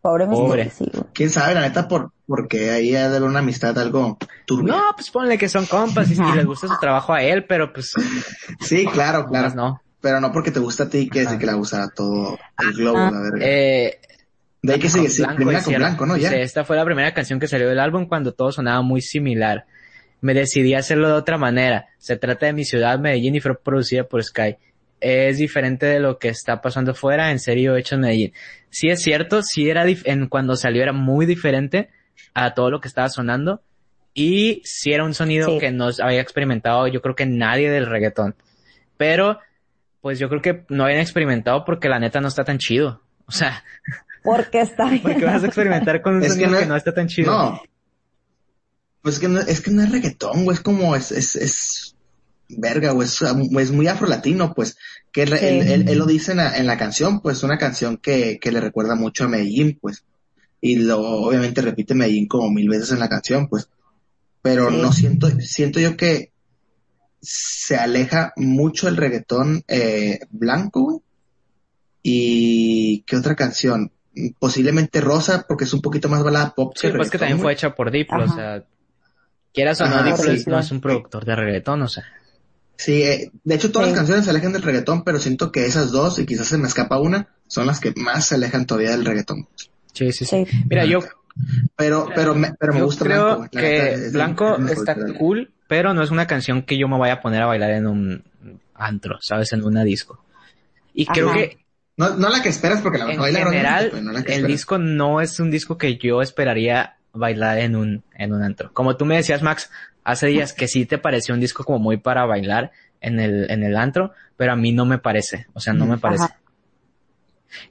[0.00, 0.64] Pobre Pobre.
[0.66, 1.12] Mister Easy, güey.
[1.12, 4.72] Quién sabe, la neta, por, porque ahí ha de haber una amistad algo turbia.
[4.72, 7.72] No, pues ponle que son compas y, y les gusta su trabajo a él, pero
[7.72, 7.92] pues,
[8.60, 9.52] Sí, claro, claro.
[9.56, 9.82] no.
[10.00, 12.72] Pero no porque te gusta a ti, que decir que le gusta a todo el
[12.72, 13.38] globo, la verga.
[13.40, 13.98] Eh,
[14.62, 15.78] de ahí que sigue, sí, Blanco, con cierto.
[15.78, 16.16] blanco, ¿no?
[16.16, 16.30] Ya.
[16.36, 19.66] Esta fue la primera canción que salió del álbum cuando todo sonaba muy similar.
[20.20, 21.86] Me decidí a hacerlo de otra manera.
[21.98, 24.56] Se trata de mi ciudad, Medellín, y fue producida por Sky.
[25.00, 28.32] Es diferente de lo que está pasando fuera, en serio, hecho en Medellín.
[28.68, 31.88] Sí es cierto, sí era, dif- en cuando salió era muy diferente
[32.34, 33.62] a todo lo que estaba sonando.
[34.12, 35.58] Y sí era un sonido Sí.
[35.58, 38.34] que no había experimentado, yo creo que nadie del reggaetón.
[38.98, 39.38] Pero,
[40.02, 43.00] pues yo creo que no habían experimentado porque la neta no está tan chido.
[43.26, 43.64] O sea,
[44.22, 45.00] Porque está bien.
[45.02, 47.06] ¿por qué vas a experimentar con un Es que sonido no que no está tan
[47.08, 47.32] chido?
[47.32, 47.62] No.
[49.02, 51.96] Pues es que no, es que no es reggaetón, güey, es como, es, es, es,
[52.48, 54.76] verga, güey, es, es muy afrolatino, pues,
[55.12, 55.44] que él, Sí.
[55.46, 58.52] él, él- él lo dice en la, en la canción, pues, una canción que, que
[58.52, 60.04] le recuerda mucho a Medellín, pues,
[60.60, 63.68] y lo, obviamente repite Medellín como mil veces en la canción, pues,
[64.42, 64.76] pero Sí.
[64.80, 66.32] no siento, siento yo que
[67.22, 70.98] se aleja mucho el reggaetón, eh, blanco, güey,
[72.02, 73.92] y, ¿qué otra canción?
[74.38, 76.72] Posiblemente Rosa, porque es un poquito más balada pop.
[76.76, 78.64] Sí, pues que también fue hecha por Diplo, o sea,
[79.52, 80.44] quieras o no, Ajá, Diplo sí.
[80.46, 82.04] no es un productor de reggaetón, o sea.
[82.76, 83.92] Sí, eh, de hecho todas Sí.
[83.92, 86.66] las canciones se alejan del reggaetón, pero siento que esas dos, y quizás se me
[86.66, 89.48] escapa una, son las que más se alejan todavía del reggaetón.
[89.92, 90.46] Sí, sí, sí.
[90.48, 90.56] Sí.
[90.68, 91.00] Mira, yo,
[91.76, 93.48] Pero, pero me, pero me gusta creo Blanco.
[93.52, 96.98] La que es- Blanco es está cool, pero no es una canción que yo me
[96.98, 98.24] vaya a poner a bailar en un
[98.74, 99.52] antro, ¿sabes?
[99.52, 100.24] En una disco.
[100.94, 101.58] Y creo que
[101.96, 103.42] No, no la que esperas porque la vas en a bailar.
[103.48, 106.96] obviamente, general, pero no la que el disco no es un disco que yo esperaría
[107.12, 108.72] bailar en un, en un antro.
[108.72, 109.70] Como tú me decías, Max,
[110.04, 113.62] hace días que sí te pareció un disco como muy para bailar en el, en
[113.62, 115.46] el antro, pero a mí no me parece.
[115.54, 116.00] O sea, no me Ajá.
[116.00, 116.24] parece.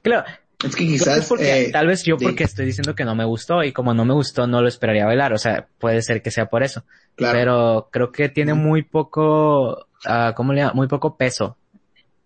[0.02, 0.24] Claro,
[0.62, 1.18] Es que quizás...
[1.18, 3.72] es porque, eh, tal vez yo sí, porque estoy diciendo que no me gustó y
[3.72, 6.62] como no me gustó no lo esperaría bailar, o sea, puede ser que sea por
[6.62, 6.84] eso.
[7.16, 7.38] claro.
[7.38, 8.60] Pero creo que tiene Ujú.
[8.62, 10.74] muy poco, ah, ¿cómo le llama?
[10.74, 11.56] Muy poco peso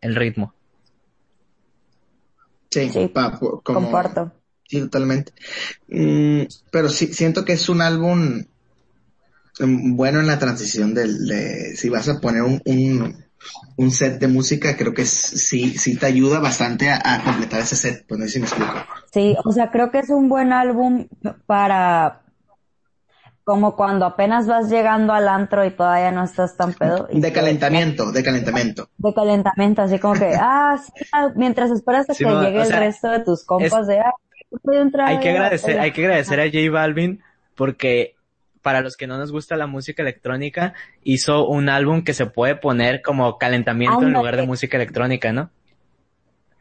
[0.01, 0.53] el ritmo.
[2.71, 4.33] sí, Sí, pa- como- Comparto.
[4.69, 5.33] Sí, totalmente.
[5.89, 8.45] Mm, pero sí, siento que es un álbum
[9.61, 13.25] mm, bueno en la transición del, de, si vas a poner un, un,
[13.77, 17.77] un set de música, creo que sí, sí te ayuda bastante a, a completar ese
[17.77, 18.73] set, pues no sé si me explico.
[19.13, 21.07] Sí, o sea, creo que es un buen álbum
[21.47, 22.25] para
[23.45, 27.09] como cuando apenas vas llegando al antro y todavía no estás tan pedo.
[27.13, 28.89] y De calentamiento, de calentamiento.
[28.97, 32.61] De calentamiento, así como que, ah, sí, ah, mientras esperas a Sí, que no, llegue
[32.61, 34.15] o el resto de tus compas de, ah,
[35.05, 35.85] Hay que agradecer, bailar".
[35.85, 37.23] hay que agradecer a J Balvin
[37.55, 38.15] porque
[38.63, 42.57] para los que no nos gusta la música electrónica, hizo un álbum que se puede
[42.57, 44.19] poner como calentamiento en Ándale.
[44.19, 45.51] lugar de música electrónica, ¿no?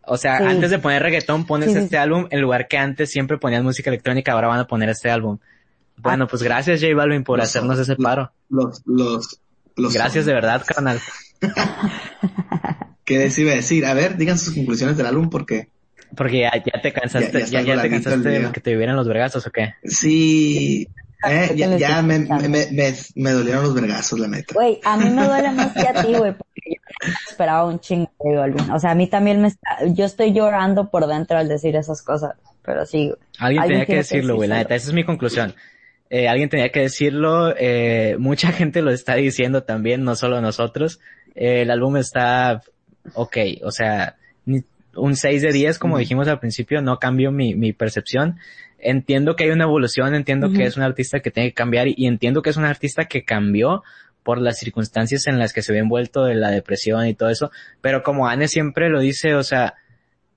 [0.05, 0.43] O sea, Sí.
[0.43, 3.63] antes de poner reggaetón pones Sí, sí, este álbum en lugar que antes siempre ponían
[3.63, 5.37] música electrónica, ahora van a poner este álbum.
[5.95, 6.27] Bueno, Ah.
[6.29, 8.33] pues gracias J Balvin por Los- hacernos ese paro.
[8.49, 9.39] Los, los,
[9.77, 9.93] los.
[9.93, 10.99] Gracias de verdad, carnal.
[13.05, 13.85] ¿Qué les iba a decir?
[13.85, 15.69] A ver, digan sus conclusiones del álbum porque
[16.15, 18.71] Porque ya, ya te cansaste, Ya- ya ya, está ya, te cansaste de que te
[18.71, 19.73] vivieran los vergazos o qué.
[19.83, 20.87] sí,
[21.25, 24.53] eh, ¿Qué ya, me, me, me, me dolieron los vergazos, la neta.
[24.53, 28.11] Güey, a mí me duele más que a ti, güey, porque yo esperaba un chingo
[28.19, 28.53] de.
[28.73, 32.01] O sea, a mí también me está, yo estoy llorando por dentro al decir esas
[32.01, 32.31] cosas,
[32.63, 33.13] pero sí.
[33.39, 35.55] Alguien, Alguien tenía que decirlo, güey, la neta, esa es mi conclusión.
[36.09, 40.99] Eh, alguien tenía que decirlo, eh, mucha gente lo está diciendo también, no solo nosotros.
[41.33, 42.61] Eh, el álbum está
[43.13, 44.63] ok, o sea, ni-
[44.95, 48.37] un 6 de 10, como dijimos al principio, no cambió mi, mi percepción.
[48.79, 51.95] Entiendo que hay una evolución, entiendo que es un artista que tiene que cambiar y,
[51.97, 53.83] y entiendo que es un artista que cambió
[54.23, 57.51] por las circunstancias en las que se ve envuelto de la depresión y todo eso,
[57.81, 59.75] pero como Anne siempre lo dice, o sea,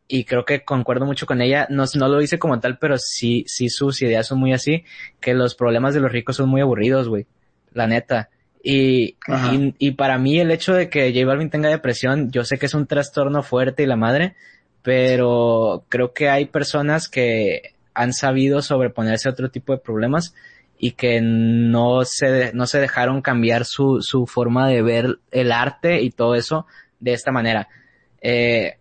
[0.09, 1.67] y creo que concuerdo mucho con ella.
[1.71, 4.85] No, no lo dice como tal, pero sí, sí sus ideas son muy así,
[5.21, 7.27] que los problemas de los ricos son muy aburridos, güey.
[7.73, 8.31] La neta.
[8.69, 12.59] Y, y, y, para mí el hecho de que J Balvin tenga depresión, yo sé
[12.59, 14.35] que es un trastorno fuerte y la madre,
[14.83, 20.35] pero creo que hay personas que han sabido sobreponerse a otro tipo de problemas
[20.81, 26.03] y que no se, no se dejaron cambiar su, su forma de ver el arte
[26.03, 26.67] y todo eso
[26.99, 27.69] de esta manera.
[28.21, 28.79] Eh,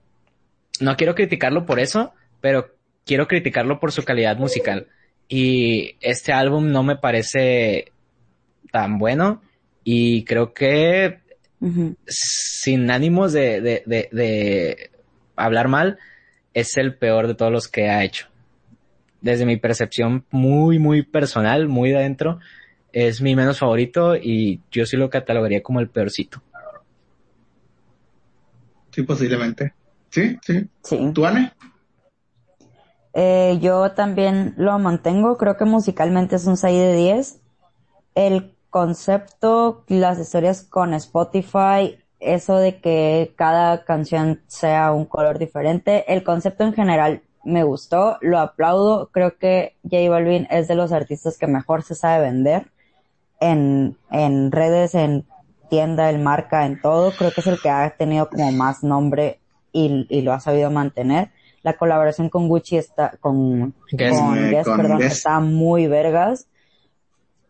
[0.80, 2.12] no quiero criticarlo por eso,
[2.42, 2.72] pero
[3.06, 4.88] quiero criticarlo por su calidad musical.
[5.28, 7.92] Y este álbum no me parece
[8.72, 9.44] tan bueno
[9.86, 11.20] y creo que
[12.08, 14.92] sin ánimos de, de, de, de,
[15.36, 16.00] hablar mal,
[16.54, 18.28] es el peor de todos los que ha hecho.
[19.22, 22.40] Desde mi percepción muy, muy personal, muy de adentro,
[22.92, 26.42] es mi menos favorito y yo sí lo catalogaría como el peorcito.
[28.92, 29.74] Sí, posiblemente.
[30.10, 30.68] Sí, sí.
[30.82, 31.12] Sí.
[31.14, 31.54] ¿Tú, Anne?
[33.14, 37.42] Eh, yo también lo mantengo, creo que musicalmente es un 6 de 10.
[38.16, 46.04] El concepto, las historias con Spotify, eso de que cada canción sea un color diferente,
[46.14, 50.92] el concepto en general me gustó, lo aplaudo, creo que J Balvin es de los
[50.92, 52.68] artistas que mejor se sabe vender
[53.40, 55.26] en, en redes, en
[55.70, 59.40] tienda, en marca, en todo, creo que es el que ha tenido como más nombre
[59.72, 61.30] y, y lo ha sabido mantener.
[61.64, 65.14] La colaboración con Gucci está, con, Guess, con, eh, Guess, perdón, Guess.
[65.14, 66.50] está muy vergas.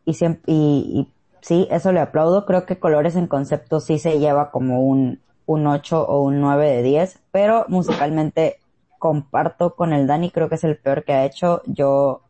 [0.07, 1.14] Y, siempre, y, y,
[1.45, 2.45] sí, eso le aplaudo.
[2.45, 6.67] Creo que Colores en concepto sí se lleva como un, un 8 o un 9
[6.67, 8.57] de 10, pero musicalmente
[8.97, 11.61] comparto con el Dani, creo que es el peor que ha hecho.
[11.67, 12.21] Yo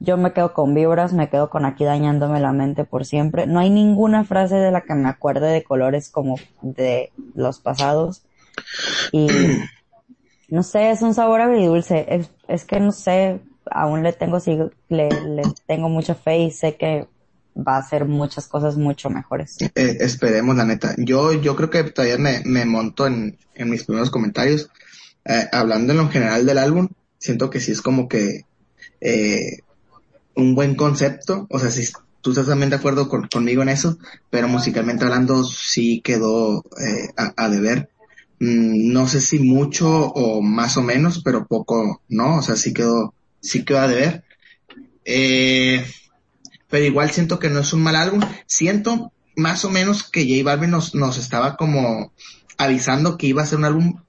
[0.00, 3.46] yo me quedo con vibras, me quedo con aquí dañándome la mente por siempre.
[3.46, 8.24] No hay ninguna frase de la que me acuerde de colores como de los pasados.
[9.12, 9.28] Y
[10.48, 12.06] no sé, es un sabor agridulce.
[12.08, 13.40] Es, es que no sé,
[13.70, 17.06] aún le tengo, sí, le, le tengo mucha fe y sé que
[17.56, 19.56] va a hacer muchas cosas mucho mejores.
[19.60, 20.94] Eh, esperemos, la neta.
[20.98, 24.70] Yo, yo creo que todavía me, me monto en, en mis primeros comentarios.
[25.24, 26.88] Eh, hablando en lo general del álbum,
[27.18, 28.44] siento que sí es como que
[29.00, 29.58] eh,
[30.34, 31.86] un buen concepto, o sea, si
[32.20, 33.98] tú estás también de acuerdo con, conmigo en eso,
[34.30, 37.90] pero musicalmente hablando sí quedó eh, a, a, deber.
[38.40, 42.38] Mm, no sé si mucho o más o menos, pero poco, ¿no?
[42.38, 44.24] O sea, sí quedó, sí quedó a deber.
[45.04, 45.84] Eh,
[46.72, 48.22] pero igual siento que no es un mal álbum.
[48.46, 52.14] Siento más o menos que J Balvin nos, nos estaba como
[52.56, 54.00] avisando que iba a ser un álbum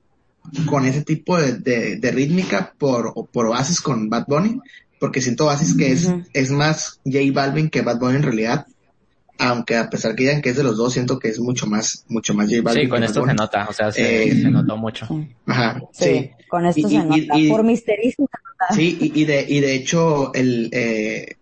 [0.66, 4.62] con ese tipo de, de, de rítmica por, por Oasis con Bad Bunny,
[4.98, 8.66] porque siento Oasis que es, es más J Balvin que Bad Bunny en realidad.
[9.40, 12.06] Aunque a pesar que digan que es de los dos, siento que es mucho más,
[12.08, 12.84] mucho más J Balvin.
[12.84, 15.06] Sí, con esto se nota, o sea, se, eh, se notó mucho.
[15.48, 16.06] Ajá, sí.
[16.06, 16.32] sí.
[16.48, 18.74] Con esto y, se y, nota, y, por misterismo se nota.
[18.74, 21.36] Sí, y, de, y de hecho, el, eh,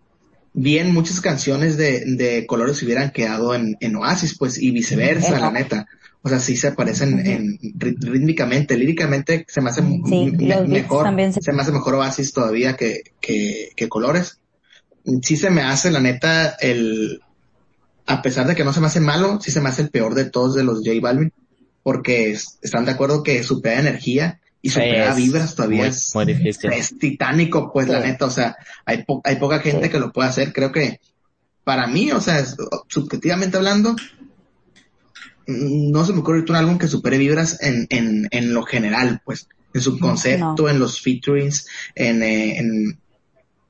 [0.54, 5.50] bien muchas canciones de, de colores hubieran quedado en, en Oasis, pues, y viceversa, la
[5.50, 5.86] neta.
[6.22, 11.40] O sea, sí se parecen en, rítmicamente, líricamente se me hace sí, me, mejor, se...
[11.40, 11.52] se...
[11.52, 14.38] me hace mejor Oasis todavía que, que, que Colores.
[15.22, 17.22] Sí se me hace, la neta, el,
[18.06, 20.14] a pesar de que no se me hace malo, sí se me hace el peor
[20.14, 21.32] de todos de los J Balvin,
[21.82, 26.14] porque es, están de acuerdo que supera energía y supera es vibras todavía muy, es,
[26.14, 26.72] muy difícil.
[26.72, 27.92] es titánico, pues sí.
[27.92, 29.90] la neta, o sea, hay, po hay poca gente sí.
[29.90, 31.00] que lo puede hacer, creo que
[31.64, 32.56] para mí, o sea, es,
[32.88, 33.96] subjetivamente hablando,
[35.46, 39.48] no se me ocurre un álbum que supere vibras en, en, en lo general, pues,
[39.74, 40.68] en su concepto, no.
[40.68, 42.98] en los featurings, en, eh, en,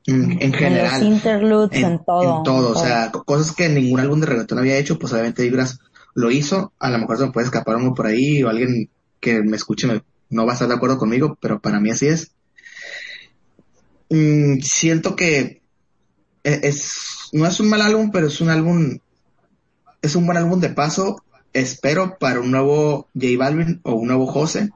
[0.06, 1.02] en, en, general.
[1.02, 2.38] En los interludes, en, en todo.
[2.38, 5.78] En todo, o sea, cosas que ningún álbum de reggaetón había hecho, pues obviamente Vibras
[6.14, 8.90] lo hizo, a lo mejor se me puede escapar uno por ahí o alguien
[9.20, 10.02] que me escuche me,
[10.32, 12.32] no va a estar de acuerdo conmigo, pero para mí así es.
[14.10, 15.62] Mm, siento que
[16.44, 18.98] e, es, no es un mal álbum, pero es un álbum,
[20.02, 21.22] es un buen álbum de paso
[21.52, 24.70] espero para un nuevo J Balvin o un nuevo José.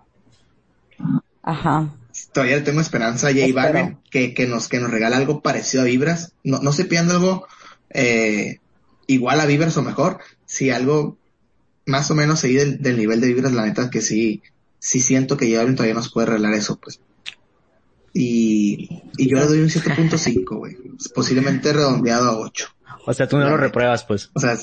[1.43, 1.95] Ajá.
[2.33, 3.47] Todavía tengo esperanza a J.
[3.55, 6.33] Balvin que, que nos, que nos regale algo parecido a Vibras.
[6.45, 7.47] No, no se pidiendo algo,
[7.91, 8.59] eh,
[9.07, 10.19] igual a Vibras o mejor.
[10.45, 11.17] Si algo
[11.85, 14.43] más o menos seguir del, del, nivel de Vibras, la neta que sí,
[14.79, 17.01] sí siento que J Balvin todavía nos puede regalar eso, pues.
[18.13, 20.77] Y, y yo le doy un 7.5, güey.
[21.15, 22.69] Posiblemente redondeado a 8.
[23.07, 24.31] O sea, tú no lo repruebas, pues.
[24.35, 24.57] O sea,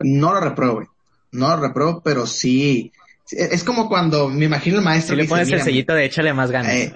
[0.00, 0.88] no lo repruebo,
[1.30, 2.92] no lo repruebo, pero sí,
[3.30, 5.14] es como cuando me imagino el maestro.
[5.14, 6.72] Si le pones dice, el sellito de échale más ganas.
[6.72, 6.94] Eh,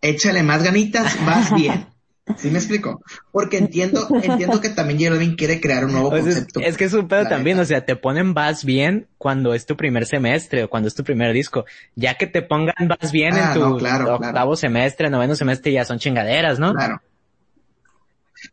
[0.00, 1.86] échale más ganitas, vas bien.
[2.36, 3.02] ¿Sí me explico?
[3.30, 6.60] Porque entiendo, entiendo que también J quiere crear un nuevo Pues es, concepto.
[6.60, 7.62] es que es un pedo también, neta.
[7.64, 11.04] o sea, te ponen vas bien cuando es tu primer semestre o cuando es tu
[11.04, 11.64] primer disco.
[11.94, 14.56] Ya que te pongan vas bien Ah, en tu no, claro, octavo claro.
[14.56, 16.72] semestre, noveno semestre, ya son chingaderas, ¿no?
[16.74, 17.00] Claro.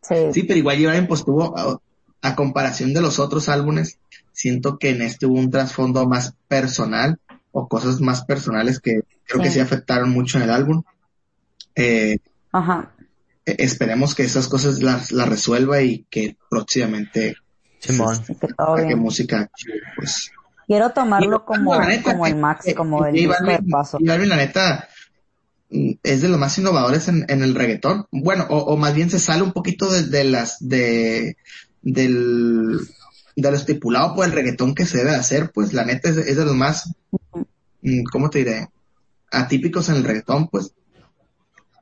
[0.02, 0.14] Sí.
[0.32, 1.78] Sí, pero igual J pues tuvo, a,
[2.22, 3.98] a comparación de los otros álbumes,
[4.32, 7.18] siento que en este hubo un trasfondo más personal
[7.52, 9.54] o cosas más personales que creo que Sí.
[9.54, 10.82] sí afectaron mucho en el álbum.
[11.74, 12.18] Eh,
[12.52, 12.92] Ajá.
[13.46, 17.36] Eh, esperemos que esas cosas las, las resuelva y que próximamente
[17.78, 18.16] Simón.
[18.24, 18.34] Sí,
[18.88, 19.50] que música
[19.96, 20.30] pues
[20.66, 23.58] Quiero tomarlo Y, como, la neta, como el que- Max, que- como el J de
[23.58, 23.98] Balvin- paso.
[23.98, 24.88] J Balvin, la neta,
[25.70, 28.06] mm, es de los más innovadores en, en el reggaetón.
[28.12, 31.36] Bueno, o, o más bien se sale un poquito de, de las, de,
[31.82, 32.78] del,
[33.34, 36.16] de lo estipulado por el reggaetón que se debe de hacer, pues la neta es,
[36.18, 36.92] es de los más,
[37.82, 38.68] mm, ¿cómo te diré?
[39.32, 40.72] Atípicos en el reggaetón, pues.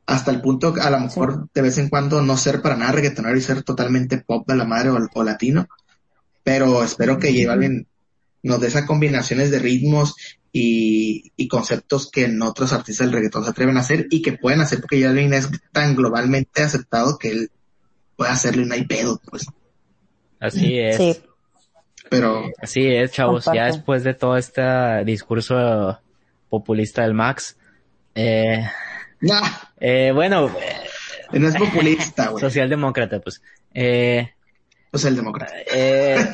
[0.09, 3.37] Hasta el punto, a lo mejor, de vez en cuando no ser para nada reggaetonero
[3.37, 5.69] y ser totalmente pop de la madre o, o latino.
[6.43, 7.87] Pero espero que J Balvin
[8.43, 10.17] nos dé esas combinaciones de ritmos
[10.51, 14.33] y, y conceptos que en otros artistas del reggaetón se atreven a hacer y que
[14.33, 17.51] pueden hacer porque J Balvin es tan globalmente aceptado que él
[18.17, 19.45] puede hacerlo y no hay pedo, pues.
[20.41, 20.97] Así es.
[20.97, 21.17] Sí,
[22.09, 23.45] Pero Así es, chavos.
[23.55, 24.63] Ya después de todo este
[25.05, 26.01] discurso
[26.49, 27.59] populista del Max,
[28.15, 28.65] eh,
[29.21, 29.43] nah,
[29.81, 30.51] eh, bueno,
[31.33, 32.41] no es populista, güey.
[32.41, 33.43] socialdemócrata, pues.
[33.75, 34.31] Eh,
[34.93, 35.53] Es el demócrata.
[35.73, 36.25] Eh,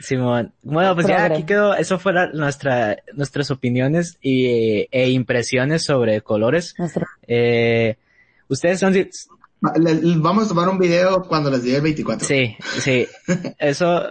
[0.00, 0.54] Simón.
[0.62, 6.74] Bueno, pues ya aquí quedó, eso fueron nuestra, nuestras opiniones y, e impresiones sobre colores.
[6.78, 7.96] nuestro- Eh,
[8.48, 8.94] ustedes son,
[9.60, 12.26] Vamos a tomar un video cuando les diga el 24.
[12.26, 13.06] sí, sí,
[13.58, 14.02] eso,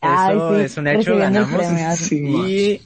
[0.00, 1.56] Ay, eso sí, es un hecho, recibiendo ganamos.
[1.58, 1.96] premio.
[1.96, 2.80] Sí.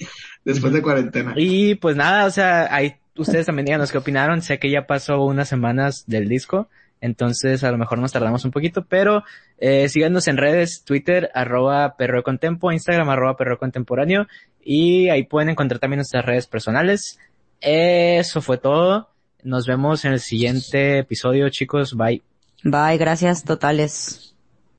[0.00, 0.08] Y,
[0.44, 1.32] Después de cuarentena.
[1.36, 4.42] y pues nada, o sea, ahí ustedes también díganos qué opinaron.
[4.42, 6.68] Sé que ya pasó unas semanas del disco,
[7.00, 9.24] entonces a lo mejor nos tardamos un poquito, pero
[9.58, 14.26] eh, síganos en redes, Twitter, arroba perro de contempo, Instagram, arroba perro contemporáneo,
[14.62, 17.18] y ahí pueden encontrar también nuestras redes personales.
[17.60, 19.10] Eso fue todo.
[19.42, 21.94] Nos vemos en el siguiente episodio, chicos.
[21.94, 22.22] Bye.
[22.62, 24.33] Bye, gracias totales.